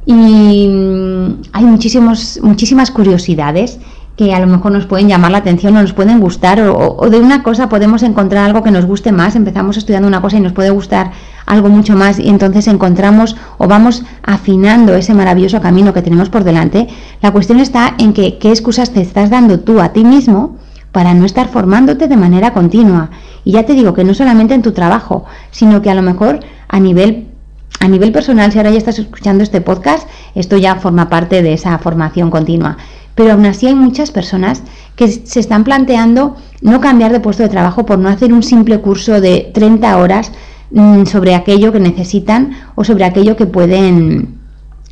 y 0.07 0.69
mm, 0.69 1.43
hay 1.53 1.65
muchísimos, 1.65 2.39
muchísimas 2.43 2.91
curiosidades 2.91 3.79
que 4.17 4.33
a 4.33 4.39
lo 4.39 4.47
mejor 4.47 4.71
nos 4.71 4.87
pueden 4.87 5.09
llamar 5.09 5.33
la 5.33 5.39
atención 5.39 5.77
o 5.77 5.83
nos 5.83 5.93
pueden 5.93 6.21
gustar 6.21 6.61
o, 6.61 7.09
de 7.11 7.19
una 7.19 7.43
cosa 7.43 7.69
podemos 7.69 8.03
encontrar 8.05 8.45
algo 8.45 8.63
que 8.63 8.71
nos 8.71 8.87
guste 8.87 9.11
más, 9.11 9.35
empezamos 9.35 9.77
estudiando 9.77 10.07
una 10.07 10.21
cosa 10.21 10.37
y 10.37 10.41
nos 10.41 10.53
puede 10.53 10.71
gustar 10.71 11.11
algo 11.47 11.69
mucho 11.69 11.97
más 11.97 12.21
y 12.21 12.29
entonces 12.29 12.69
encontramos 12.69 13.37
o 13.59 13.67
vamos 13.67 14.05
afinando 14.23 14.95
ese 14.95 15.15
maravilloso 15.15 15.61
camino 15.61 15.93
que 15.93 16.03
tenemos 16.03 16.31
por 16.31 16.45
delante. 16.45 16.87
La 17.23 17.33
cuestión 17.33 17.59
está 17.59 17.95
en 17.99 18.13
que 18.13 18.39
qué 18.39 18.51
excusas 18.51 18.93
te 18.93 19.01
estás 19.01 19.31
dando 19.31 19.61
tú 19.61 19.81
a 19.81 19.93
ti 19.93 20.05
mismo 20.05 20.57
para 20.93 21.13
no 21.13 21.27
estar 21.27 21.49
formándote 21.49 22.07
de 22.07 22.17
manera 22.17 22.53
continua. 22.53 23.11
Y 23.43 23.53
ya 23.53 23.65
te 23.65 23.75
digo 23.75 23.95
que 23.95 24.05
no 24.05 24.15
solamente 24.15 24.55
en 24.55 24.63
tu 24.63 24.71
trabajo, 24.71 25.25
sino 25.51 25.83
que 25.83 25.91
a 25.91 25.95
lo 25.95 26.03
mejor 26.03 26.41
a 26.69 26.79
nivel 26.79 27.29
a 27.81 27.89
nivel 27.89 28.13
personal, 28.13 28.51
si 28.53 28.59
ahora 28.59 28.71
ya 28.71 28.79
estás 28.79 29.01
escuchando 29.01 29.43
este 29.43 29.61
podcast, 29.61 30.09
esto 30.35 30.57
ya 30.57 30.77
forma 30.77 31.11
parte 31.11 31.43
de 31.43 31.53
esa 31.53 31.77
formación 31.79 32.31
continua 32.31 32.79
pero 33.15 33.33
aún 33.33 33.47
así 33.47 33.67
hay 33.67 33.75
muchas 33.75 34.11
personas 34.11 34.63
que 34.97 35.09
se 35.09 35.41
están 35.41 35.65
planteando 35.65 36.37
no 36.63 36.81
cambiar 36.81 37.13
de 37.13 37.21
puesto 37.21 37.43
de 37.43 37.49
trabajo 37.49 37.87
por 37.87 37.99
no 37.99 38.09
hacer 38.09 38.33
un 38.33 38.43
simple 38.43 38.81
curso 38.81 39.21
de 39.21 39.51
30 39.55 39.97
horas 39.99 40.33
mm, 40.71 41.05
sobre 41.05 41.35
aquello 41.35 41.73
que 41.73 41.81
necesitan 41.81 42.53
o 42.75 42.85
sobre 42.85 43.05
aquello 43.05 43.37
que 43.37 43.47
pueden 43.47 44.39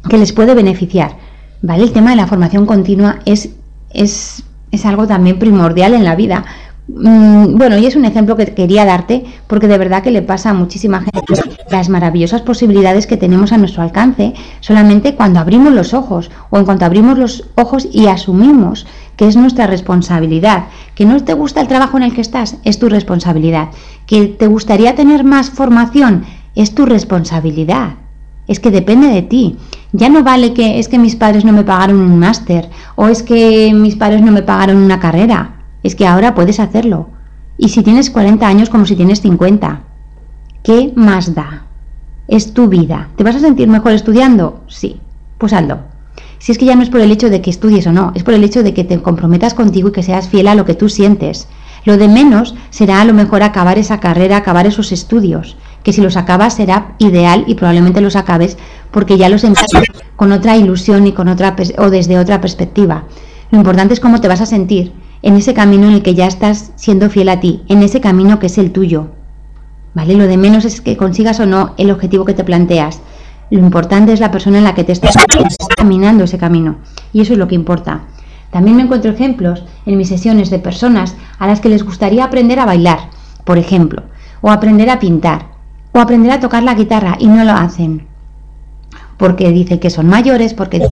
que 0.08 0.18
les 0.18 0.32
puede 0.32 0.54
beneficiar. 0.54 1.16
¿Vale? 1.62 1.84
El 1.84 1.92
tema 1.92 2.10
de 2.10 2.16
la 2.16 2.26
formación 2.26 2.66
continua 2.66 3.20
es, 3.24 3.50
es, 3.90 4.42
es 4.70 4.84
algo 4.84 5.06
también 5.06 5.38
primordial 5.38 5.94
en 5.94 6.04
la 6.04 6.16
vida. 6.16 6.44
Mm, 6.88 7.56
bueno, 7.56 7.78
y 7.78 7.86
es 7.86 7.94
un 7.94 8.04
ejemplo 8.04 8.36
que 8.36 8.46
quería 8.54 8.84
darte 8.84 9.24
porque 9.46 9.68
de 9.68 9.78
verdad 9.78 10.02
que 10.02 10.10
le 10.10 10.20
pasa 10.20 10.50
a 10.50 10.54
muchísima 10.54 11.00
gente 11.00 11.40
las 11.70 11.88
maravillosas 11.88 12.42
posibilidades 12.42 13.06
que 13.06 13.16
tenemos 13.16 13.52
a 13.52 13.56
nuestro 13.56 13.82
alcance 13.82 14.34
solamente 14.58 15.14
cuando 15.14 15.38
abrimos 15.38 15.72
los 15.72 15.94
ojos 15.94 16.30
o 16.50 16.58
en 16.58 16.64
cuanto 16.64 16.84
abrimos 16.84 17.16
los 17.16 17.48
ojos 17.54 17.88
y 17.90 18.06
asumimos 18.06 18.86
que 19.16 19.28
es 19.28 19.36
nuestra 19.36 19.68
responsabilidad. 19.68 20.64
Que 20.96 21.04
no 21.04 21.22
te 21.22 21.34
gusta 21.34 21.60
el 21.60 21.68
trabajo 21.68 21.98
en 21.98 22.02
el 22.02 22.14
que 22.14 22.20
estás, 22.20 22.56
es 22.64 22.78
tu 22.80 22.88
responsabilidad. 22.88 23.68
Que 24.06 24.26
te 24.26 24.48
gustaría 24.48 24.96
tener 24.96 25.22
más 25.22 25.50
formación, 25.50 26.24
es 26.56 26.74
tu 26.74 26.84
responsabilidad. 26.84 27.94
Es 28.48 28.58
que 28.58 28.72
depende 28.72 29.06
de 29.06 29.22
ti. 29.22 29.56
Ya 29.92 30.08
no 30.08 30.24
vale 30.24 30.52
que 30.52 30.80
es 30.80 30.88
que 30.88 30.98
mis 30.98 31.14
padres 31.14 31.44
no 31.44 31.52
me 31.52 31.62
pagaron 31.62 32.00
un 32.00 32.18
máster 32.18 32.68
o 32.96 33.06
es 33.06 33.22
que 33.22 33.72
mis 33.72 33.94
padres 33.94 34.20
no 34.20 34.32
me 34.32 34.42
pagaron 34.42 34.78
una 34.78 34.98
carrera 34.98 35.61
es 35.82 35.94
que 35.94 36.06
ahora 36.06 36.34
puedes 36.34 36.60
hacerlo. 36.60 37.08
Y 37.58 37.68
si 37.68 37.82
tienes 37.82 38.10
40 38.10 38.46
años 38.46 38.70
como 38.70 38.86
si 38.86 38.96
tienes 38.96 39.20
50, 39.20 39.82
¿qué 40.62 40.92
más 40.96 41.34
da? 41.34 41.66
Es 42.28 42.54
tu 42.54 42.68
vida. 42.68 43.08
¿Te 43.16 43.24
vas 43.24 43.36
a 43.36 43.40
sentir 43.40 43.68
mejor 43.68 43.92
estudiando? 43.92 44.62
Sí, 44.68 45.00
pues 45.38 45.52
hazlo. 45.52 45.78
Si 46.38 46.50
es 46.50 46.58
que 46.58 46.64
ya 46.64 46.74
no 46.74 46.82
es 46.82 46.90
por 46.90 47.00
el 47.00 47.12
hecho 47.12 47.30
de 47.30 47.40
que 47.40 47.50
estudies 47.50 47.86
o 47.86 47.92
no, 47.92 48.12
es 48.14 48.24
por 48.24 48.34
el 48.34 48.42
hecho 48.42 48.62
de 48.62 48.74
que 48.74 48.84
te 48.84 49.00
comprometas 49.00 49.54
contigo 49.54 49.88
y 49.88 49.92
que 49.92 50.02
seas 50.02 50.28
fiel 50.28 50.48
a 50.48 50.54
lo 50.54 50.64
que 50.64 50.74
tú 50.74 50.88
sientes. 50.88 51.46
Lo 51.84 51.96
de 51.96 52.08
menos 52.08 52.54
será 52.70 53.00
a 53.00 53.04
lo 53.04 53.12
mejor 53.12 53.42
acabar 53.42 53.78
esa 53.78 54.00
carrera, 54.00 54.36
acabar 54.36 54.66
esos 54.66 54.92
estudios, 54.92 55.56
que 55.82 55.92
si 55.92 56.00
los 56.00 56.16
acabas 56.16 56.54
será 56.54 56.94
ideal 56.98 57.44
y 57.46 57.54
probablemente 57.54 58.00
los 58.00 58.16
acabes 58.16 58.56
porque 58.90 59.18
ya 59.18 59.28
los 59.28 59.44
empiezas 59.44 59.84
con 60.16 60.32
otra 60.32 60.56
ilusión 60.56 61.06
y 61.06 61.12
con 61.12 61.28
otra 61.28 61.56
o 61.78 61.90
desde 61.90 62.18
otra 62.18 62.40
perspectiva. 62.40 63.04
Lo 63.50 63.58
importante 63.58 63.94
es 63.94 64.00
cómo 64.00 64.20
te 64.20 64.28
vas 64.28 64.40
a 64.40 64.46
sentir 64.46 64.92
en 65.22 65.36
ese 65.36 65.54
camino 65.54 65.86
en 65.86 65.94
el 65.94 66.02
que 66.02 66.14
ya 66.14 66.26
estás 66.26 66.72
siendo 66.76 67.08
fiel 67.08 67.28
a 67.28 67.40
ti, 67.40 67.62
en 67.68 67.82
ese 67.82 68.00
camino 68.00 68.38
que 68.38 68.46
es 68.46 68.58
el 68.58 68.72
tuyo. 68.72 69.08
¿Vale? 69.94 70.14
Lo 70.14 70.26
de 70.26 70.36
menos 70.36 70.64
es 70.64 70.80
que 70.80 70.96
consigas 70.96 71.38
o 71.40 71.46
no 71.46 71.74
el 71.76 71.90
objetivo 71.90 72.24
que 72.24 72.34
te 72.34 72.44
planteas. 72.44 73.00
Lo 73.50 73.58
importante 73.58 74.12
es 74.12 74.20
la 74.20 74.30
persona 74.30 74.58
en 74.58 74.64
la 74.64 74.74
que 74.74 74.84
te 74.84 74.92
estás 74.92 75.14
caminando 75.76 76.24
ese 76.24 76.38
camino. 76.38 76.76
Y 77.12 77.20
eso 77.20 77.34
es 77.34 77.38
lo 77.38 77.48
que 77.48 77.54
importa. 77.54 78.02
También 78.50 78.76
me 78.76 78.82
encuentro 78.82 79.10
ejemplos 79.10 79.64
en 79.86 79.96
mis 79.96 80.08
sesiones 80.08 80.50
de 80.50 80.58
personas 80.58 81.16
a 81.38 81.46
las 81.46 81.60
que 81.60 81.68
les 81.68 81.84
gustaría 81.84 82.24
aprender 82.24 82.58
a 82.60 82.66
bailar, 82.66 83.10
por 83.44 83.58
ejemplo, 83.58 84.02
o 84.40 84.50
aprender 84.50 84.90
a 84.90 84.98
pintar, 84.98 85.46
o 85.92 86.00
aprender 86.00 86.32
a 86.32 86.40
tocar 86.40 86.62
la 86.62 86.74
guitarra 86.74 87.16
y 87.18 87.28
no 87.28 87.44
lo 87.44 87.52
hacen. 87.52 88.06
Porque 89.16 89.50
dicen 89.52 89.78
que 89.78 89.90
son 89.90 90.06
mayores, 90.06 90.52
porque, 90.52 90.86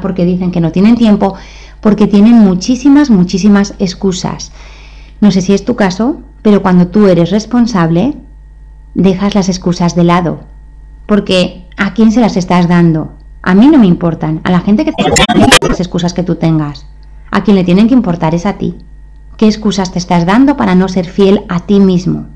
porque 0.00 0.24
dicen 0.24 0.52
que 0.52 0.60
no 0.60 0.72
tienen 0.72 0.94
tiempo, 0.94 1.34
porque 1.82 2.06
tienen 2.06 2.38
muchísimas, 2.38 3.10
muchísimas 3.10 3.74
excusas. 3.80 4.52
No 5.20 5.30
sé 5.32 5.42
si 5.42 5.52
es 5.52 5.64
tu 5.64 5.74
caso, 5.74 6.22
pero 6.40 6.62
cuando 6.62 6.86
tú 6.86 7.08
eres 7.08 7.30
responsable, 7.30 8.14
dejas 8.94 9.34
las 9.34 9.48
excusas 9.48 9.96
de 9.96 10.04
lado. 10.04 10.40
Porque 11.06 11.66
¿a 11.76 11.92
quién 11.92 12.12
se 12.12 12.20
las 12.20 12.36
estás 12.36 12.68
dando? 12.68 13.12
A 13.42 13.54
mí 13.54 13.66
no 13.66 13.78
me 13.78 13.88
importan. 13.88 14.40
A 14.44 14.52
la 14.52 14.60
gente 14.60 14.84
que 14.84 14.92
te 14.92 15.68
las 15.68 15.80
excusas 15.80 16.14
que 16.14 16.22
tú 16.22 16.36
tengas. 16.36 16.86
A 17.32 17.42
quien 17.42 17.56
le 17.56 17.64
tienen 17.64 17.88
que 17.88 17.94
importar 17.94 18.34
es 18.34 18.46
a 18.46 18.58
ti. 18.58 18.76
¿Qué 19.36 19.46
excusas 19.46 19.90
te 19.90 19.98
estás 19.98 20.24
dando 20.24 20.56
para 20.56 20.76
no 20.76 20.86
ser 20.86 21.06
fiel 21.06 21.42
a 21.48 21.66
ti 21.66 21.80
mismo? 21.80 22.28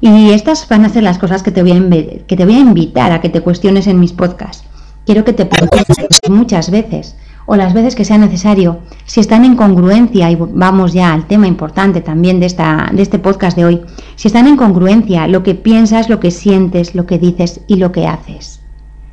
Y 0.00 0.30
estas 0.30 0.68
van 0.68 0.84
a 0.84 0.88
ser 0.88 1.02
las 1.02 1.18
cosas 1.18 1.42
que 1.42 1.50
te 1.50 1.62
voy 1.62 1.72
a, 1.72 2.26
que 2.26 2.36
te 2.36 2.44
voy 2.44 2.54
a 2.54 2.60
invitar 2.60 3.10
a 3.10 3.20
que 3.20 3.28
te 3.28 3.40
cuestiones 3.40 3.88
en 3.88 3.98
mis 3.98 4.12
podcasts 4.12 4.64
quiero 5.08 5.24
que 5.24 5.32
te 5.32 5.46
preguntes 5.46 5.86
muchas 6.28 6.70
veces 6.70 7.16
o 7.46 7.56
las 7.56 7.72
veces 7.72 7.94
que 7.94 8.04
sea 8.04 8.18
necesario, 8.18 8.80
si 9.06 9.20
están 9.20 9.46
en 9.46 9.56
congruencia, 9.56 10.30
y 10.30 10.36
vamos 10.36 10.92
ya 10.92 11.14
al 11.14 11.26
tema 11.26 11.46
importante 11.46 12.02
también 12.02 12.40
de, 12.40 12.44
esta, 12.44 12.90
de 12.92 13.00
este 13.00 13.18
podcast 13.18 13.56
de 13.56 13.64
hoy, 13.64 13.80
si 14.16 14.28
están 14.28 14.46
en 14.46 14.58
congruencia 14.58 15.26
lo 15.26 15.42
que 15.42 15.54
piensas, 15.54 16.10
lo 16.10 16.20
que 16.20 16.30
sientes, 16.30 16.94
lo 16.94 17.06
que 17.06 17.18
dices 17.18 17.62
y 17.66 17.76
lo 17.76 17.90
que 17.90 18.06
haces, 18.06 18.60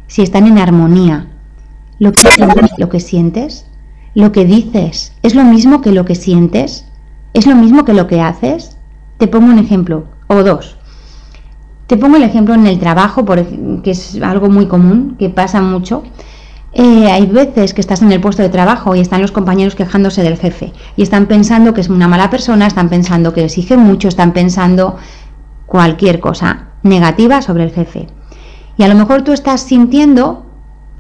si 0.08 0.22
están 0.22 0.48
en 0.48 0.58
armonía, 0.58 1.30
lo 1.98 2.12
que, 2.12 2.28
lo 2.78 2.90
que 2.90 3.00
sientes, 3.00 3.66
lo 4.16 4.34
que 4.34 4.44
dices, 4.44 5.14
¿es 5.24 5.34
lo 5.34 5.46
mismo 5.46 5.80
que 5.80 5.94
lo 5.94 6.04
que 6.04 6.16
sientes? 6.16 6.84
¿Es 7.34 7.48
lo 7.48 7.56
mismo 7.56 7.86
que 7.86 7.94
lo 7.94 8.08
que 8.08 8.20
haces? 8.20 8.76
Te 9.18 9.28
pongo 9.28 9.46
un 9.46 9.60
ejemplo, 9.60 10.08
o 10.28 10.44
dos. 10.44 10.75
Te 11.88 11.98
pongo 11.98 12.18
el 12.18 12.24
ejemplo 12.24 12.56
en 12.56 12.66
el 12.66 12.80
trabajo, 12.80 13.26
que 13.84 13.92
es 13.92 14.20
algo 14.22 14.50
muy 14.50 14.66
común, 14.66 15.16
que 15.20 15.30
pasa 15.30 15.62
mucho. 15.62 16.04
Eh, 16.74 17.10
hay 17.10 17.28
veces 17.28 17.74
que 17.74 17.82
estás 17.82 18.02
en 18.02 18.12
el 18.12 18.20
puesto 18.20 18.42
de 18.42 18.50
trabajo 18.50 18.96
y 18.96 19.00
están 19.00 19.22
los 19.22 19.32
compañeros 19.32 19.76
quejándose 19.76 20.24
del 20.24 20.38
jefe 20.38 20.74
y 20.98 21.04
están 21.04 21.26
pensando 21.28 21.74
que 21.74 21.80
es 21.80 21.88
una 21.88 22.10
mala 22.10 22.30
persona, 22.30 22.68
están 22.68 22.90
pensando 22.90 23.34
que 23.34 23.46
exige 23.46 23.78
mucho, 23.78 24.10
están 24.10 24.34
pensando 24.34 24.98
cualquier 25.68 26.20
cosa 26.20 26.72
negativa 26.84 27.42
sobre 27.42 27.64
el 27.64 27.72
jefe. 27.72 28.08
Y 28.78 28.84
a 28.84 28.90
lo 28.90 28.96
mejor 28.96 29.22
tú 29.22 29.32
estás 29.32 29.62
sintiendo, 29.62 30.46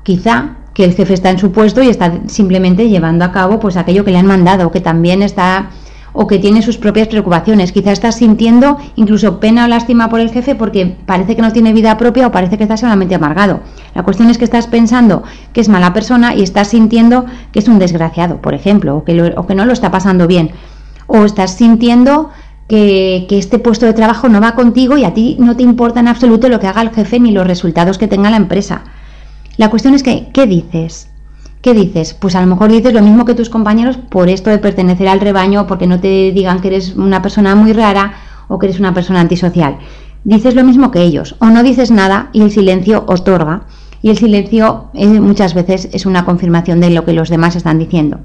quizá, 0.04 0.58
que 0.74 0.86
el 0.86 0.94
jefe 0.94 1.14
está 1.14 1.30
en 1.30 1.40
su 1.40 1.52
puesto 1.52 1.82
y 1.82 1.90
está 1.90 2.22
simplemente 2.28 2.88
llevando 2.90 3.26
a 3.26 3.32
cabo 3.32 3.60
pues 3.60 3.76
aquello 3.76 4.06
que 4.06 4.12
le 4.12 4.18
han 4.18 4.28
mandado, 4.28 4.72
que 4.72 4.82
también 4.82 5.24
está 5.24 5.72
o 6.16 6.28
que 6.28 6.40
tiene 6.40 6.62
sus 6.62 6.78
propias 6.78 7.10
preocupaciones. 7.10 7.72
Quizá 7.72 7.92
estás 7.92 8.16
sintiendo 8.16 8.78
incluso 8.96 9.40
pena 9.40 9.66
o 9.66 9.68
lástima 9.68 10.10
por 10.10 10.22
el 10.22 10.32
jefe 10.32 10.56
porque 10.56 10.96
parece 11.06 11.36
que 11.36 11.42
no 11.42 11.52
tiene 11.52 11.74
vida 11.74 11.98
propia 11.98 12.28
o 12.28 12.32
parece 12.32 12.58
que 12.58 12.64
está 12.64 12.78
solamente 12.78 13.14
amargado. 13.14 13.60
La 13.94 14.04
cuestión 14.04 14.30
es 14.30 14.38
que 14.38 14.46
estás 14.46 14.68
pensando 14.68 15.24
que 15.54 15.62
es 15.62 15.70
mala 15.70 15.94
persona 15.94 16.34
y 16.34 16.42
estás 16.42 16.70
sintiendo 16.70 17.26
que 17.52 17.60
es 17.60 17.68
un 17.68 17.80
desgraciado, 17.80 18.42
por 18.42 18.54
ejemplo, 18.54 18.98
o 18.98 19.04
que, 19.04 19.14
no 19.56 19.66
lo 19.66 19.74
está 19.74 19.92
pasando 19.92 20.26
bien. 20.26 20.52
O 21.08 21.26
estás 21.26 21.52
sintiendo 21.56 22.32
que, 22.68 23.26
que, 23.30 23.38
este 23.38 23.60
puesto 23.60 23.86
de 23.86 23.94
trabajo 23.94 24.30
no 24.30 24.42
va 24.42 24.56
contigo 24.56 24.98
y 24.98 25.04
a 25.04 25.14
ti 25.14 25.36
no 25.40 25.56
te 25.56 25.64
importa 25.64 26.00
en 26.00 26.08
absoluto 26.08 26.50
lo 26.50 26.60
que 26.60 26.68
haga 26.68 26.82
el 26.82 26.92
jefe 26.92 27.20
ni 27.20 27.32
los 27.32 27.46
resultados 27.46 27.98
que 27.98 28.08
tenga 28.08 28.30
la 28.30 28.38
empresa. 28.38 28.84
La 29.58 29.70
cuestión 29.70 29.94
es 29.94 30.02
que, 30.02 30.30
¿qué 30.34 30.48
dices? 30.48 31.10
¿Qué 31.66 31.74
dices? 31.74 32.14
Pues 32.14 32.36
a 32.36 32.42
lo 32.42 32.46
mejor 32.46 32.72
dices 32.72 32.94
lo 32.94 33.02
mismo 33.02 33.26
que 33.26 33.34
tus 33.34 33.50
compañeros 33.50 33.98
por 33.98 34.30
esto 34.30 34.52
de 34.52 34.60
pertenecer 34.60 35.08
al 35.08 35.20
rebaño, 35.20 35.66
porque 35.66 35.88
no 35.88 36.00
te 36.00 36.32
digan 36.32 36.62
que 36.62 36.68
eres 36.68 36.96
una 36.96 37.24
persona 37.24 37.56
muy 37.56 37.74
rara 37.74 38.14
o 38.48 38.60
que 38.60 38.68
eres 38.68 38.80
una 38.80 38.94
persona 38.94 39.20
antisocial. 39.20 39.80
Dices 40.24 40.54
lo 40.54 40.64
mismo 40.64 40.92
que 40.92 41.02
ellos, 41.02 41.36
o 41.40 41.48
no 41.48 41.64
dices 41.64 41.90
nada 41.90 42.30
y 42.34 42.44
el 42.44 42.52
silencio 42.52 43.04
otorga. 43.08 43.64
Y 44.04 44.12
el 44.12 44.18
silencio 44.20 44.92
eh, 44.94 45.08
muchas 45.08 45.56
veces 45.56 45.90
es 45.92 46.06
una 46.06 46.24
confirmación 46.24 46.80
de 46.82 46.92
lo 46.92 47.04
que 47.04 47.14
los 47.14 47.30
demás 47.30 47.56
están 47.56 47.80
diciendo. 47.80 48.20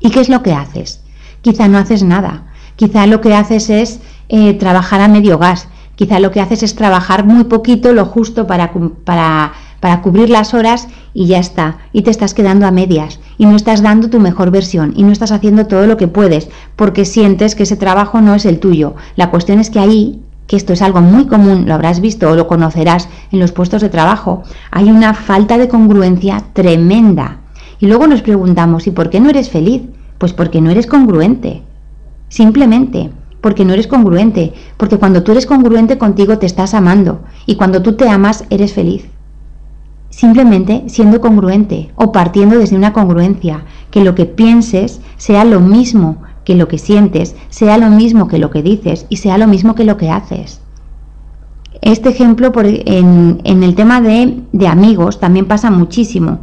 ¿Y 0.00 0.08
qué 0.08 0.20
es 0.20 0.30
lo 0.30 0.42
que 0.42 0.54
haces? 0.54 1.02
Quizá 1.42 1.68
no 1.68 1.76
haces 1.76 2.02
nada. 2.02 2.44
Quizá 2.76 3.06
lo 3.06 3.20
que 3.20 3.34
haces 3.34 3.68
es 3.68 4.00
eh, 4.30 4.54
trabajar 4.54 5.02
a 5.02 5.08
medio 5.08 5.36
gas. 5.36 5.68
Quizá 5.94 6.20
lo 6.20 6.30
que 6.30 6.40
haces 6.40 6.62
es 6.62 6.74
trabajar 6.74 7.26
muy 7.26 7.44
poquito, 7.44 7.92
lo 7.92 8.06
justo 8.06 8.46
para, 8.46 8.72
para 9.04 9.52
para 9.80 10.02
cubrir 10.02 10.30
las 10.30 10.54
horas 10.54 10.88
y 11.12 11.26
ya 11.26 11.38
está, 11.38 11.78
y 11.92 12.02
te 12.02 12.10
estás 12.10 12.34
quedando 12.34 12.66
a 12.66 12.70
medias, 12.70 13.18
y 13.38 13.46
no 13.46 13.56
estás 13.56 13.82
dando 13.82 14.10
tu 14.10 14.20
mejor 14.20 14.50
versión, 14.50 14.92
y 14.94 15.02
no 15.02 15.10
estás 15.10 15.32
haciendo 15.32 15.66
todo 15.66 15.86
lo 15.86 15.96
que 15.96 16.06
puedes, 16.06 16.48
porque 16.76 17.04
sientes 17.04 17.54
que 17.54 17.64
ese 17.64 17.76
trabajo 17.76 18.20
no 18.20 18.34
es 18.34 18.44
el 18.44 18.60
tuyo. 18.60 18.94
La 19.16 19.30
cuestión 19.30 19.58
es 19.58 19.70
que 19.70 19.80
ahí, 19.80 20.22
que 20.46 20.56
esto 20.56 20.72
es 20.72 20.82
algo 20.82 21.00
muy 21.00 21.26
común, 21.26 21.64
lo 21.66 21.74
habrás 21.74 22.00
visto 22.00 22.30
o 22.30 22.36
lo 22.36 22.46
conocerás 22.46 23.08
en 23.32 23.40
los 23.40 23.52
puestos 23.52 23.82
de 23.82 23.88
trabajo, 23.88 24.42
hay 24.70 24.90
una 24.90 25.14
falta 25.14 25.58
de 25.58 25.68
congruencia 25.68 26.44
tremenda. 26.52 27.38
Y 27.80 27.86
luego 27.86 28.06
nos 28.06 28.22
preguntamos, 28.22 28.86
¿y 28.86 28.90
por 28.90 29.08
qué 29.08 29.20
no 29.20 29.30
eres 29.30 29.48
feliz? 29.48 29.82
Pues 30.18 30.34
porque 30.34 30.60
no 30.60 30.70
eres 30.70 30.86
congruente. 30.86 31.62
Simplemente 32.28 33.10
porque 33.40 33.64
no 33.64 33.72
eres 33.72 33.86
congruente, 33.86 34.52
porque 34.76 34.98
cuando 34.98 35.22
tú 35.22 35.32
eres 35.32 35.46
congruente 35.46 35.96
contigo 35.96 36.36
te 36.36 36.44
estás 36.44 36.74
amando 36.74 37.22
y 37.46 37.54
cuando 37.54 37.80
tú 37.80 37.94
te 37.94 38.06
amas 38.06 38.44
eres 38.50 38.74
feliz 38.74 39.08
simplemente 40.10 40.84
siendo 40.88 41.20
congruente 41.20 41.90
o 41.94 42.12
partiendo 42.12 42.58
desde 42.58 42.76
una 42.76 42.92
congruencia, 42.92 43.64
que 43.90 44.04
lo 44.04 44.14
que 44.14 44.26
pienses 44.26 45.00
sea 45.16 45.44
lo 45.44 45.60
mismo 45.60 46.18
que 46.44 46.54
lo 46.54 46.68
que 46.68 46.78
sientes, 46.78 47.36
sea 47.48 47.78
lo 47.78 47.90
mismo 47.90 48.28
que 48.28 48.38
lo 48.38 48.50
que 48.50 48.62
dices 48.62 49.06
y 49.08 49.16
sea 49.16 49.38
lo 49.38 49.46
mismo 49.46 49.74
que 49.74 49.84
lo 49.84 49.96
que 49.96 50.10
haces. 50.10 50.60
Este 51.80 52.08
ejemplo 52.08 52.52
por, 52.52 52.66
en, 52.66 53.40
el 53.44 53.74
tema 53.74 54.00
de, 54.00 54.42
amigos 54.68 55.20
también 55.20 55.46
pasa 55.46 55.70
muchísimo. 55.70 56.40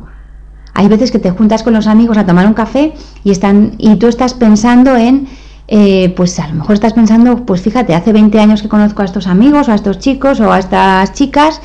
Hay 0.73 0.87
veces 0.87 1.11
que 1.11 1.19
te 1.19 1.31
juntas 1.31 1.63
con 1.63 1.73
los 1.73 1.87
amigos 1.87 2.17
a 2.17 2.25
tomar 2.25 2.47
un 2.47 2.53
café 2.53 2.93
y, 3.23 3.31
están, 3.31 3.73
y 3.77 3.95
tú 3.97 4.07
estás 4.07 4.33
pensando 4.33 4.95
en, 4.95 5.27
eh, 5.67 6.13
pues 6.15 6.39
a 6.39 6.47
lo 6.47 6.55
mejor 6.55 6.75
estás 6.75 6.93
pensando, 6.93 7.45
pues 7.45 7.61
fíjate, 7.61 7.93
hace 7.93 8.13
20 8.13 8.39
años 8.39 8.61
que 8.61 8.69
conozco 8.69 9.01
a 9.01 9.05
estos 9.05 9.27
amigos 9.27 9.67
o 9.67 9.71
a 9.71 9.75
estos 9.75 9.99
chicos 9.99 10.39
o 10.39 10.51
a 10.51 10.59
estas 10.59 11.13
chicas 11.13 11.61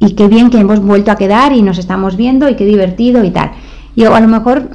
y 0.00 0.14
qué 0.14 0.26
bien 0.28 0.50
que 0.50 0.58
hemos 0.58 0.80
vuelto 0.80 1.12
a 1.12 1.16
quedar 1.16 1.52
y 1.52 1.62
nos 1.62 1.78
estamos 1.78 2.16
viendo 2.16 2.48
y 2.48 2.56
qué 2.56 2.64
divertido 2.64 3.22
y 3.22 3.30
tal. 3.30 3.52
Y 3.94 4.04
a 4.04 4.18
lo 4.18 4.28
mejor 4.28 4.70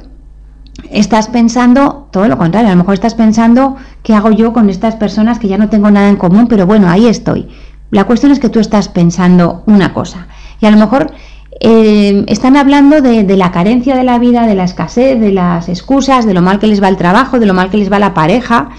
estás 0.90 1.26
pensando 1.28 2.08
todo 2.12 2.28
lo 2.28 2.38
contrario, 2.38 2.68
a 2.68 2.72
lo 2.72 2.78
mejor 2.78 2.94
estás 2.94 3.14
pensando 3.14 3.76
qué 4.04 4.14
hago 4.14 4.30
yo 4.30 4.52
con 4.52 4.70
estas 4.70 4.94
personas 4.94 5.40
que 5.40 5.48
ya 5.48 5.58
no 5.58 5.68
tengo 5.68 5.90
nada 5.90 6.08
en 6.08 6.16
común, 6.16 6.46
pero 6.46 6.64
bueno, 6.64 6.88
ahí 6.88 7.06
estoy. 7.06 7.48
La 7.90 8.04
cuestión 8.04 8.30
es 8.30 8.38
que 8.38 8.48
tú 8.48 8.60
estás 8.60 8.88
pensando 8.88 9.64
una 9.66 9.92
cosa 9.92 10.28
y 10.60 10.66
a 10.66 10.70
lo 10.70 10.76
mejor 10.76 11.12
eh, 11.60 12.24
están 12.28 12.56
hablando 12.56 13.00
de, 13.00 13.24
de, 13.24 13.36
la 13.36 13.50
carencia 13.50 13.96
de 13.96 14.04
la 14.04 14.18
vida, 14.18 14.46
de 14.46 14.54
la 14.54 14.64
escasez, 14.64 15.18
de 15.18 15.32
las 15.32 15.68
excusas, 15.68 16.24
de 16.24 16.34
lo 16.34 16.42
mal 16.42 16.60
que 16.60 16.68
les 16.68 16.80
va 16.80 16.88
el 16.88 16.96
trabajo, 16.96 17.40
de 17.40 17.46
lo 17.46 17.54
mal 17.54 17.70
que 17.70 17.78
les 17.78 17.90
va 17.90 17.98
la 17.98 18.14
pareja 18.14 18.70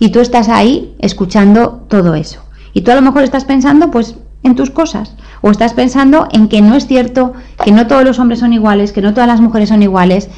y 0.00 0.10
tú 0.10 0.18
estás 0.18 0.48
ahí 0.48 0.96
escuchando 0.98 1.84
todo 1.88 2.16
eso. 2.16 2.40
Y 2.72 2.80
tú 2.80 2.90
a 2.90 2.96
lo 2.96 3.02
mejor 3.02 3.22
estás 3.22 3.44
pensando 3.44 3.90
pues 3.90 4.16
en 4.42 4.56
tus 4.56 4.70
cosas 4.70 5.14
o 5.42 5.50
estás 5.50 5.74
pensando 5.74 6.28
en 6.32 6.48
que 6.48 6.62
no 6.62 6.76
es 6.76 6.86
cierto, 6.86 7.34
que 7.62 7.72
no 7.72 7.86
todos 7.86 8.04
los 8.04 8.18
hombres 8.18 8.38
son 8.38 8.52
iguales, 8.52 8.92
que 8.92 9.02
no 9.02 9.12
todas 9.12 9.26
las 9.26 9.40
mujeres 9.40 9.68
son 9.68 9.82
iguales, 9.82 10.30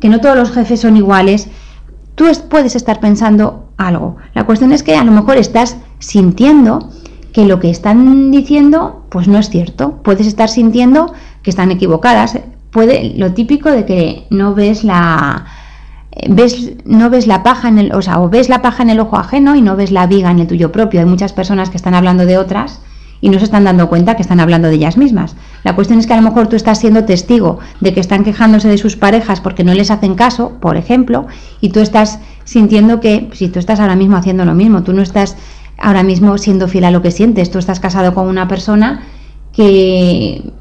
que 0.00 0.08
no 0.08 0.20
todos 0.20 0.36
los 0.36 0.52
jefes 0.52 0.80
son 0.80 0.96
iguales. 0.96 1.48
Tú 2.14 2.26
puedes 2.48 2.76
estar 2.76 3.00
pensando 3.00 3.68
algo. 3.76 4.16
La 4.34 4.44
cuestión 4.44 4.72
es 4.72 4.82
que 4.82 4.94
a 4.94 5.04
lo 5.04 5.12
mejor 5.12 5.36
estás 5.36 5.76
sintiendo 5.98 6.90
que 7.32 7.44
lo 7.44 7.58
que 7.60 7.70
están 7.70 8.30
diciendo 8.30 9.04
pues 9.10 9.26
no 9.26 9.38
es 9.38 9.50
cierto. 9.50 10.00
Puedes 10.02 10.26
estar 10.26 10.48
sintiendo 10.48 11.12
que 11.42 11.50
están 11.50 11.70
equivocadas. 11.72 12.38
Puede 12.70 13.14
lo 13.16 13.32
típico 13.32 13.70
de 13.70 13.84
que 13.84 14.26
no 14.30 14.54
ves 14.54 14.84
la 14.84 15.46
ves 16.28 16.72
no 16.84 17.10
ves 17.10 17.26
la 17.26 17.42
paja 17.42 17.68
en 17.68 17.78
el, 17.78 17.92
o 17.94 18.02
sea, 18.02 18.20
o 18.20 18.28
ves 18.28 18.48
la 18.48 18.62
paja 18.62 18.82
en 18.82 18.90
el 18.90 19.00
ojo 19.00 19.16
ajeno 19.16 19.56
y 19.56 19.62
no 19.62 19.76
ves 19.76 19.90
la 19.90 20.06
viga 20.06 20.30
en 20.30 20.38
el 20.38 20.46
tuyo 20.46 20.70
propio. 20.70 21.00
Hay 21.00 21.06
muchas 21.06 21.32
personas 21.32 21.70
que 21.70 21.76
están 21.76 21.94
hablando 21.94 22.26
de 22.26 22.38
otras 22.38 22.80
y 23.22 23.30
no 23.30 23.38
se 23.38 23.44
están 23.44 23.64
dando 23.64 23.88
cuenta 23.88 24.16
que 24.16 24.22
están 24.22 24.40
hablando 24.40 24.68
de 24.68 24.74
ellas 24.74 24.98
mismas. 24.98 25.36
La 25.62 25.74
cuestión 25.74 26.00
es 26.00 26.06
que 26.06 26.12
a 26.12 26.16
lo 26.16 26.22
mejor 26.22 26.48
tú 26.48 26.56
estás 26.56 26.80
siendo 26.80 27.04
testigo 27.04 27.60
de 27.80 27.94
que 27.94 28.00
están 28.00 28.24
quejándose 28.24 28.68
de 28.68 28.76
sus 28.76 28.96
parejas 28.96 29.40
porque 29.40 29.64
no 29.64 29.72
les 29.72 29.92
hacen 29.92 30.16
caso, 30.16 30.58
por 30.60 30.76
ejemplo, 30.76 31.28
y 31.60 31.70
tú 31.70 31.80
estás 31.80 32.18
sintiendo 32.44 33.00
que 33.00 33.30
si 33.32 33.48
tú 33.48 33.60
estás 33.60 33.78
ahora 33.78 33.94
mismo 33.94 34.16
haciendo 34.16 34.44
lo 34.44 34.54
mismo, 34.54 34.82
tú 34.82 34.92
no 34.92 35.02
estás 35.02 35.36
ahora 35.78 36.02
mismo 36.02 36.36
siendo 36.36 36.66
fiel 36.66 36.84
a 36.84 36.90
lo 36.90 37.00
que 37.00 37.12
sientes, 37.12 37.50
tú 37.50 37.58
estás 37.58 37.78
casado 37.78 38.12
con 38.12 38.26
una 38.26 38.48
persona 38.48 39.04
que 39.52 40.52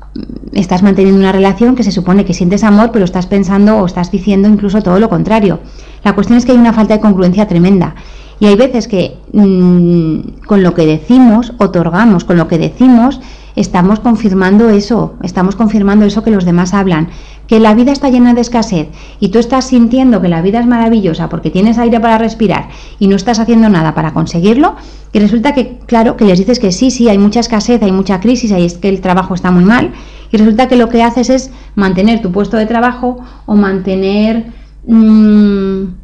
estás 0.53 0.83
manteniendo 0.83 1.19
una 1.19 1.31
relación 1.31 1.75
que 1.75 1.83
se 1.83 1.91
supone 1.91 2.25
que 2.25 2.35
sientes 2.35 2.63
amor, 2.63 2.91
pero 2.91 3.05
estás 3.05 3.25
pensando 3.25 3.77
o 3.77 3.85
estás 3.87 4.11
diciendo 4.11 4.47
incluso 4.47 4.83
todo 4.83 4.99
lo 4.99 5.09
contrario. 5.09 5.61
La 6.03 6.13
cuestión 6.13 6.37
es 6.37 6.45
que 6.45 6.51
hay 6.51 6.59
una 6.59 6.73
falta 6.73 6.93
de 6.93 6.99
congruencia 6.99 7.47
tremenda 7.47 7.95
y 8.41 8.47
hay 8.47 8.55
veces 8.55 8.87
que 8.87 9.17
mm, 9.33 10.45
con 10.47 10.63
lo 10.63 10.73
que 10.73 10.87
decimos, 10.87 11.53
otorgamos, 11.59 12.25
con 12.25 12.37
lo 12.37 12.47
que 12.47 12.57
decimos, 12.57 13.21
estamos 13.55 13.99
confirmando 13.99 14.69
eso, 14.69 15.13
estamos 15.21 15.55
confirmando 15.55 16.05
eso 16.05 16.23
que 16.23 16.31
los 16.31 16.43
demás 16.43 16.73
hablan, 16.73 17.09
que 17.45 17.59
la 17.59 17.75
vida 17.75 17.91
está 17.91 18.09
llena 18.09 18.33
de 18.33 18.41
escasez 18.41 18.87
y 19.19 19.29
tú 19.29 19.37
estás 19.37 19.65
sintiendo 19.65 20.21
que 20.21 20.27
la 20.27 20.41
vida 20.41 20.59
es 20.59 20.65
maravillosa 20.65 21.29
porque 21.29 21.51
tienes 21.51 21.77
aire 21.77 21.99
para 21.99 22.17
respirar 22.17 22.69
y 22.97 23.07
no 23.07 23.15
estás 23.15 23.37
haciendo 23.37 23.69
nada 23.69 23.93
para 23.93 24.11
conseguirlo, 24.11 24.75
y 25.13 25.19
resulta 25.19 25.53
que, 25.53 25.77
claro, 25.85 26.17
que 26.17 26.25
les 26.25 26.39
dices 26.39 26.57
que 26.57 26.71
sí, 26.71 26.89
sí, 26.89 27.09
hay 27.09 27.19
mucha 27.19 27.41
escasez, 27.41 27.83
hay 27.83 27.91
mucha 27.91 28.19
crisis, 28.21 28.51
ahí 28.51 28.65
es 28.65 28.79
que 28.79 28.89
el 28.89 29.01
trabajo 29.01 29.35
está 29.35 29.51
muy 29.51 29.65
mal, 29.65 29.91
y 30.31 30.37
resulta 30.37 30.67
que 30.67 30.77
lo 30.77 30.89
que 30.89 31.03
haces 31.03 31.29
es 31.29 31.51
mantener 31.75 32.23
tu 32.23 32.31
puesto 32.31 32.57
de 32.57 32.65
trabajo 32.65 33.19
o 33.45 33.53
mantener... 33.53 34.47
Mmm, 34.87 36.00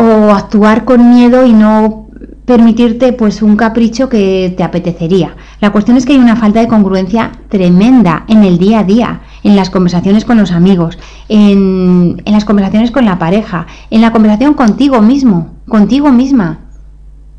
o 0.00 0.30
actuar 0.30 0.84
con 0.84 1.10
miedo 1.10 1.44
y 1.44 1.52
no 1.52 2.06
permitirte 2.44 3.12
pues 3.12 3.42
un 3.42 3.56
capricho 3.56 4.08
que 4.08 4.54
te 4.56 4.62
apetecería. 4.62 5.34
La 5.60 5.70
cuestión 5.70 5.96
es 5.96 6.06
que 6.06 6.12
hay 6.12 6.18
una 6.18 6.36
falta 6.36 6.60
de 6.60 6.68
congruencia 6.68 7.32
tremenda 7.48 8.24
en 8.28 8.44
el 8.44 8.58
día 8.58 8.78
a 8.78 8.84
día, 8.84 9.20
en 9.42 9.56
las 9.56 9.70
conversaciones 9.70 10.24
con 10.24 10.38
los 10.38 10.52
amigos, 10.52 11.00
en, 11.28 12.22
en 12.24 12.32
las 12.32 12.44
conversaciones 12.44 12.92
con 12.92 13.06
la 13.06 13.18
pareja, 13.18 13.66
en 13.90 14.00
la 14.00 14.12
conversación 14.12 14.54
contigo 14.54 15.02
mismo, 15.02 15.56
contigo 15.66 16.12
misma. 16.12 16.60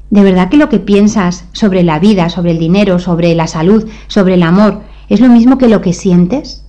¿De 0.10 0.22
verdad 0.22 0.50
que 0.50 0.58
lo 0.58 0.68
que 0.68 0.80
piensas 0.80 1.46
sobre 1.54 1.84
la 1.84 1.98
vida, 2.00 2.28
sobre 2.28 2.52
el 2.52 2.60
dinero, 2.60 3.00
sobre 3.00 3.34
la 3.36 3.48
salud, 3.48 3.88
sobre 4.08 4.34
el 4.34 4.44
amor, 4.44 4.82
es 5.08 5.22
lo 5.22 5.30
mismo 5.30 5.58
que 5.58 5.70
lo 5.70 5.82
que 5.82 5.94
sientes? 5.94 6.66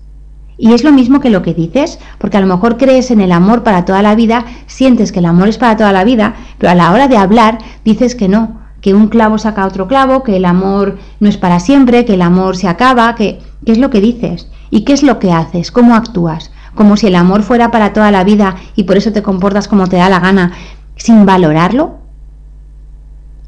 Y 0.62 0.74
es 0.74 0.84
lo 0.84 0.92
mismo 0.92 1.20
que 1.20 1.30
lo 1.30 1.40
que 1.40 1.54
dices, 1.54 1.98
porque 2.18 2.36
a 2.36 2.40
lo 2.40 2.46
mejor 2.46 2.76
crees 2.76 3.10
en 3.10 3.22
el 3.22 3.32
amor 3.32 3.62
para 3.62 3.86
toda 3.86 4.02
la 4.02 4.14
vida, 4.14 4.44
sientes 4.66 5.10
que 5.10 5.20
el 5.20 5.24
amor 5.24 5.48
es 5.48 5.56
para 5.56 5.78
toda 5.78 5.90
la 5.90 6.04
vida, 6.04 6.34
pero 6.58 6.70
a 6.70 6.74
la 6.74 6.92
hora 6.92 7.08
de 7.08 7.16
hablar 7.16 7.56
dices 7.82 8.14
que 8.14 8.28
no, 8.28 8.60
que 8.82 8.92
un 8.92 9.08
clavo 9.08 9.38
saca 9.38 9.64
otro 9.64 9.88
clavo, 9.88 10.22
que 10.22 10.36
el 10.36 10.44
amor 10.44 10.98
no 11.18 11.30
es 11.30 11.38
para 11.38 11.60
siempre, 11.60 12.04
que 12.04 12.12
el 12.12 12.20
amor 12.20 12.58
se 12.58 12.68
acaba, 12.68 13.14
que 13.14 13.38
¿qué 13.64 13.72
es 13.72 13.78
lo 13.78 13.88
que 13.88 14.02
dices? 14.02 14.48
¿Y 14.68 14.82
qué 14.84 14.92
es 14.92 15.02
lo 15.02 15.18
que 15.18 15.32
haces? 15.32 15.72
¿Cómo 15.72 15.94
actúas? 15.94 16.50
Como 16.74 16.98
si 16.98 17.06
el 17.06 17.14
amor 17.14 17.42
fuera 17.42 17.70
para 17.70 17.94
toda 17.94 18.10
la 18.10 18.22
vida 18.22 18.56
y 18.76 18.84
por 18.84 18.98
eso 18.98 19.12
te 19.12 19.22
comportas 19.22 19.66
como 19.66 19.86
te 19.86 19.96
da 19.96 20.10
la 20.10 20.20
gana, 20.20 20.52
sin 20.96 21.24
valorarlo. 21.24 21.99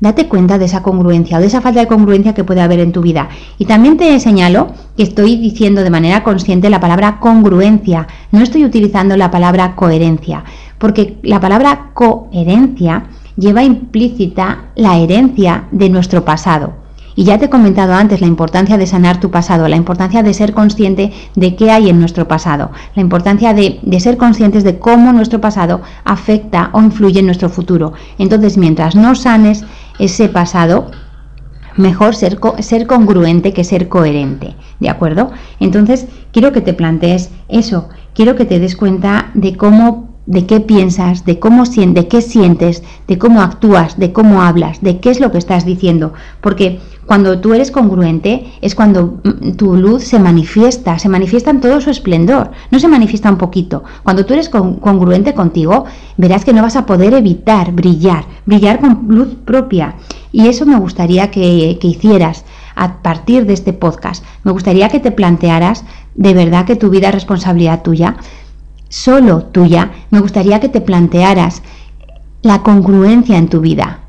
Date 0.02 0.26
cuenta 0.26 0.58
de 0.58 0.64
esa 0.64 0.82
congruencia 0.82 1.38
o 1.38 1.40
de 1.40 1.46
esa 1.46 1.60
falta 1.60 1.78
de 1.78 1.86
congruencia 1.86 2.34
que 2.34 2.42
puede 2.42 2.60
haber 2.60 2.80
en 2.80 2.90
tu 2.90 3.02
vida. 3.02 3.28
Y 3.56 3.66
también 3.66 3.96
te 3.96 4.18
señalo 4.18 4.72
que 4.96 5.04
estoy 5.04 5.36
diciendo 5.36 5.84
de 5.84 5.90
manera 5.90 6.24
consciente 6.24 6.68
la 6.70 6.80
palabra 6.80 7.20
congruencia, 7.20 8.08
no 8.32 8.40
estoy 8.40 8.64
utilizando 8.64 9.16
la 9.16 9.30
palabra 9.30 9.76
coherencia, 9.76 10.42
porque 10.78 11.18
la 11.22 11.38
palabra 11.38 11.90
coherencia 11.94 13.04
lleva 13.36 13.62
implícita 13.62 14.72
la 14.74 14.98
herencia 14.98 15.68
de 15.70 15.88
nuestro 15.88 16.24
pasado. 16.24 16.82
Y 17.14 17.24
ya 17.24 17.38
te 17.38 17.46
he 17.46 17.50
comentado 17.50 17.92
antes 17.92 18.20
la 18.20 18.26
importancia 18.26 18.78
de 18.78 18.86
sanar 18.86 19.20
tu 19.20 19.30
pasado, 19.30 19.68
la 19.68 19.76
importancia 19.76 20.22
de 20.22 20.32
ser 20.32 20.54
consciente 20.54 21.12
de 21.34 21.56
qué 21.56 21.70
hay 21.70 21.90
en 21.90 22.00
nuestro 22.00 22.26
pasado, 22.26 22.70
la 22.94 23.02
importancia 23.02 23.52
de, 23.52 23.80
ser 24.00 24.16
conscientes 24.16 24.64
de 24.64 24.78
cómo 24.78 25.12
nuestro 25.12 25.40
pasado 25.40 25.82
afecta 26.04 26.70
o 26.72 26.80
influye 26.80 27.20
en 27.20 27.26
nuestro 27.26 27.50
futuro. 27.50 27.92
Entonces, 28.18 28.56
mientras 28.56 28.96
no 28.96 29.14
sanes 29.14 29.64
ese 30.02 30.28
pasado, 30.28 30.90
mejor 31.76 32.16
ser, 32.16 32.38
ser 32.58 32.86
congruente 32.86 33.52
que 33.52 33.64
ser 33.64 33.88
coherente, 33.88 34.56
¿de 34.80 34.88
acuerdo? 34.90 35.30
Entonces, 35.60 36.06
quiero 36.32 36.52
que 36.52 36.60
te 36.60 36.74
plantees 36.74 37.30
eso, 37.48 37.88
quiero 38.12 38.34
que 38.34 38.44
te 38.44 38.58
des 38.58 38.76
cuenta 38.76 39.30
de 39.34 39.56
cómo 39.56 40.11
de 40.26 40.46
qué 40.46 40.60
piensas, 40.60 41.24
de 41.24 41.38
cómo 41.38 41.64
de 41.64 42.08
qué 42.08 42.22
sientes, 42.22 42.82
de 43.08 43.18
cómo 43.18 43.42
actúas, 43.42 43.98
de 43.98 44.12
cómo 44.12 44.42
hablas, 44.42 44.80
de 44.80 45.00
qué 45.00 45.10
es 45.10 45.20
lo 45.20 45.32
que 45.32 45.38
estás 45.38 45.64
diciendo, 45.64 46.12
porque 46.40 46.80
cuando 47.06 47.40
tú 47.40 47.52
eres 47.52 47.70
congruente 47.70 48.52
es 48.60 48.74
cuando 48.74 49.18
mm, 49.24 49.52
tu 49.52 49.76
luz 49.76 50.04
se 50.04 50.18
manifiesta, 50.18 50.98
se 50.98 51.08
manifiesta 51.08 51.50
en 51.50 51.60
todo 51.60 51.80
su 51.80 51.90
esplendor, 51.90 52.52
no 52.70 52.78
se 52.78 52.88
manifiesta 52.88 53.30
un 53.30 53.38
poquito. 53.38 53.82
Cuando 54.04 54.24
tú 54.24 54.34
eres 54.34 54.48
congruente 54.48 55.34
contigo, 55.34 55.84
verás 56.16 56.44
que 56.44 56.52
no 56.52 56.62
vas 56.62 56.76
a 56.76 56.86
poder 56.86 57.12
evitar 57.14 57.72
brillar, 57.72 58.24
brillar 58.46 58.80
con 58.80 59.06
luz 59.08 59.34
propia. 59.44 59.96
Y 60.30 60.46
eso 60.46 60.64
me 60.64 60.78
gustaría 60.78 61.30
que, 61.30 61.76
que 61.80 61.88
hicieras 61.88 62.44
a 62.76 63.02
partir 63.02 63.46
de 63.46 63.52
este 63.52 63.72
podcast. 63.72 64.24
Me 64.44 64.52
gustaría 64.52 64.88
que 64.88 65.00
te 65.00 65.10
plantearas 65.10 65.84
de 66.14 66.34
verdad 66.34 66.66
que 66.66 66.76
tu 66.76 66.90
vida 66.90 67.08
es 67.08 67.14
responsabilidad 67.14 67.82
tuya, 67.82 68.16
solo 68.92 69.44
tuya. 69.44 69.90
Me 70.10 70.20
gustaría 70.20 70.60
que 70.60 70.68
te 70.68 70.82
plantearas 70.82 71.62
la 72.42 72.62
congruencia 72.62 73.38
en 73.38 73.48
tu 73.48 73.60
vida 73.60 74.02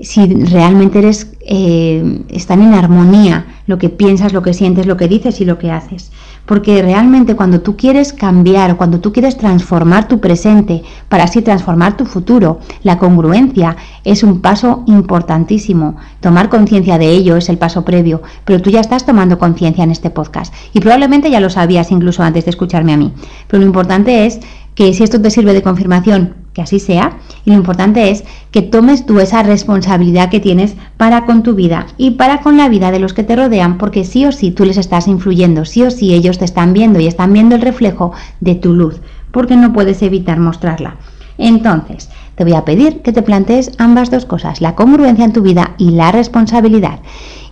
si 0.00 0.26
realmente 0.26 1.00
eres, 1.00 1.32
eh, 1.40 2.22
están 2.28 2.62
en 2.62 2.74
armonía 2.74 3.46
lo 3.66 3.78
que 3.78 3.88
piensas, 3.88 4.32
lo 4.32 4.42
que 4.42 4.54
sientes, 4.54 4.86
lo 4.86 4.96
que 4.96 5.08
dices 5.08 5.40
y 5.40 5.44
lo 5.44 5.58
que 5.58 5.70
haces. 5.70 6.12
Porque 6.48 6.80
realmente 6.80 7.36
cuando 7.36 7.60
tú 7.60 7.76
quieres 7.76 8.14
cambiar, 8.14 8.78
cuando 8.78 9.00
tú 9.00 9.12
quieres 9.12 9.36
transformar 9.36 10.08
tu 10.08 10.18
presente 10.18 10.82
para 11.10 11.24
así 11.24 11.42
transformar 11.42 11.98
tu 11.98 12.06
futuro, 12.06 12.60
la 12.82 12.98
congruencia 12.98 13.76
es 14.02 14.22
un 14.22 14.40
paso 14.40 14.82
importantísimo. 14.86 15.96
Tomar 16.20 16.48
conciencia 16.48 16.96
de 16.96 17.10
ello 17.10 17.36
es 17.36 17.50
el 17.50 17.58
paso 17.58 17.84
previo, 17.84 18.22
pero 18.46 18.62
tú 18.62 18.70
ya 18.70 18.80
estás 18.80 19.04
tomando 19.04 19.38
conciencia 19.38 19.84
en 19.84 19.90
este 19.90 20.08
podcast 20.08 20.54
y 20.72 20.80
probablemente 20.80 21.30
ya 21.30 21.38
lo 21.38 21.50
sabías 21.50 21.90
incluso 21.90 22.22
antes 22.22 22.46
de 22.46 22.50
escucharme 22.50 22.94
a 22.94 22.96
mí. 22.96 23.12
Pero 23.46 23.60
lo 23.60 23.66
importante 23.66 24.24
es 24.24 24.40
que 24.74 24.94
si 24.94 25.04
esto 25.04 25.20
te 25.20 25.30
sirve 25.30 25.52
de 25.52 25.62
confirmación, 25.62 26.34
que 26.58 26.62
así 26.62 26.80
sea, 26.80 27.18
y 27.44 27.50
lo 27.50 27.56
importante 27.56 28.10
es 28.10 28.24
que 28.50 28.62
tomes 28.62 29.06
tú 29.06 29.20
esa 29.20 29.44
responsabilidad 29.44 30.28
que 30.28 30.40
tienes 30.40 30.74
para 30.96 31.24
con 31.24 31.44
tu 31.44 31.54
vida 31.54 31.86
y 31.98 32.10
para 32.12 32.40
con 32.40 32.56
la 32.56 32.68
vida 32.68 32.90
de 32.90 32.98
los 32.98 33.12
que 33.12 33.22
te 33.22 33.36
rodean, 33.36 33.78
porque 33.78 34.04
sí 34.04 34.26
o 34.26 34.32
sí 34.32 34.50
tú 34.50 34.64
les 34.64 34.76
estás 34.76 35.06
influyendo, 35.06 35.64
sí 35.64 35.84
o 35.84 35.92
sí 35.92 36.12
ellos 36.12 36.38
te 36.38 36.44
están 36.44 36.72
viendo 36.72 36.98
y 36.98 37.06
están 37.06 37.32
viendo 37.32 37.54
el 37.54 37.62
reflejo 37.62 38.12
de 38.40 38.56
tu 38.56 38.74
luz, 38.74 39.00
porque 39.30 39.54
no 39.54 39.72
puedes 39.72 40.02
evitar 40.02 40.40
mostrarla. 40.40 40.96
Entonces, 41.40 42.10
te 42.34 42.42
voy 42.42 42.54
a 42.54 42.64
pedir 42.64 43.02
que 43.02 43.12
te 43.12 43.22
plantees 43.22 43.70
ambas 43.78 44.10
dos 44.10 44.26
cosas, 44.26 44.60
la 44.60 44.74
congruencia 44.74 45.24
en 45.24 45.32
tu 45.32 45.42
vida 45.42 45.76
y 45.78 45.90
la 45.90 46.10
responsabilidad. 46.10 46.98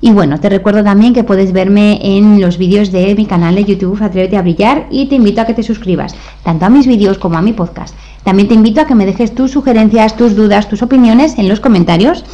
Y 0.00 0.10
bueno, 0.10 0.40
te 0.40 0.48
recuerdo 0.48 0.82
también 0.82 1.14
que 1.14 1.22
puedes 1.22 1.52
verme 1.52 2.00
en 2.02 2.40
los 2.40 2.58
vídeos 2.58 2.90
de 2.90 3.14
mi 3.14 3.26
canal 3.26 3.54
de 3.54 3.64
YouTube 3.64 4.02
Atrévete 4.02 4.36
a 4.36 4.42
Brillar 4.42 4.88
y 4.90 5.06
te 5.06 5.14
invito 5.14 5.40
a 5.40 5.44
que 5.46 5.54
te 5.54 5.62
suscribas, 5.62 6.16
tanto 6.42 6.66
a 6.66 6.70
mis 6.70 6.88
vídeos 6.88 7.18
como 7.18 7.38
a 7.38 7.42
mi 7.42 7.52
podcast. 7.52 7.94
También 8.26 8.48
te 8.48 8.54
invito 8.54 8.82
a 8.82 8.86
que 8.86 8.94
me 8.94 9.06
dejes 9.06 9.34
tus 9.34 9.52
sugerencias, 9.52 10.16
tus 10.16 10.36
dudas, 10.36 10.68
tus 10.68 10.82
opiniones 10.82 11.38
en 11.38 11.48
los 11.48 11.60
comentarios. 11.60 12.24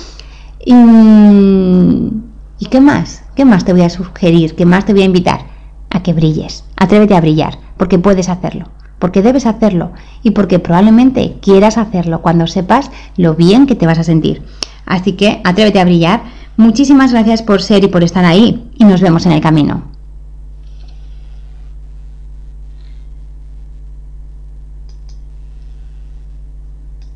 Y, 0.64 0.74
¿Y 2.58 2.66
qué 2.66 2.80
más? 2.80 3.22
¿Qué 3.36 3.44
más 3.44 3.64
te 3.64 3.72
voy 3.72 3.82
a 3.82 3.90
sugerir? 3.90 4.56
¿Qué 4.56 4.66
más 4.66 4.84
te 4.84 4.94
voy 4.94 5.02
a 5.02 5.06
invitar? 5.06 5.40
A 5.90 6.02
que 6.02 6.14
brilles. 6.14 6.64
Atrévete 6.76 7.14
a 7.14 7.20
brillar, 7.20 7.58
porque 7.76 7.98
puedes 8.00 8.28
hacerlo 8.28 8.66
porque 8.98 9.20
debes 9.20 9.46
hacerlo 9.46 9.90
y 10.22 10.30
porque 10.30 10.60
probablemente 10.60 11.34
quieras 11.42 11.76
hacerlo 11.76 12.22
cuando 12.22 12.46
sepas 12.46 12.88
lo 13.16 13.34
bien 13.34 13.66
que 13.66 13.74
te 13.74 13.84
vas 13.84 13.98
a 13.98 14.04
sentir. 14.04 14.44
Así 14.86 15.14
que 15.14 15.40
atrévete 15.42 15.80
a 15.80 15.84
brillar 15.84 16.22
Muchísimas 16.56 17.12
gracias 17.12 17.42
por 17.42 17.62
ser 17.62 17.82
y 17.82 17.88
por 17.88 18.04
estar 18.04 18.24
ahí 18.24 18.70
y 18.76 18.84
nos 18.84 19.00
vemos 19.00 19.24
en 19.24 19.32
el 19.32 19.40
camino. 19.40 19.91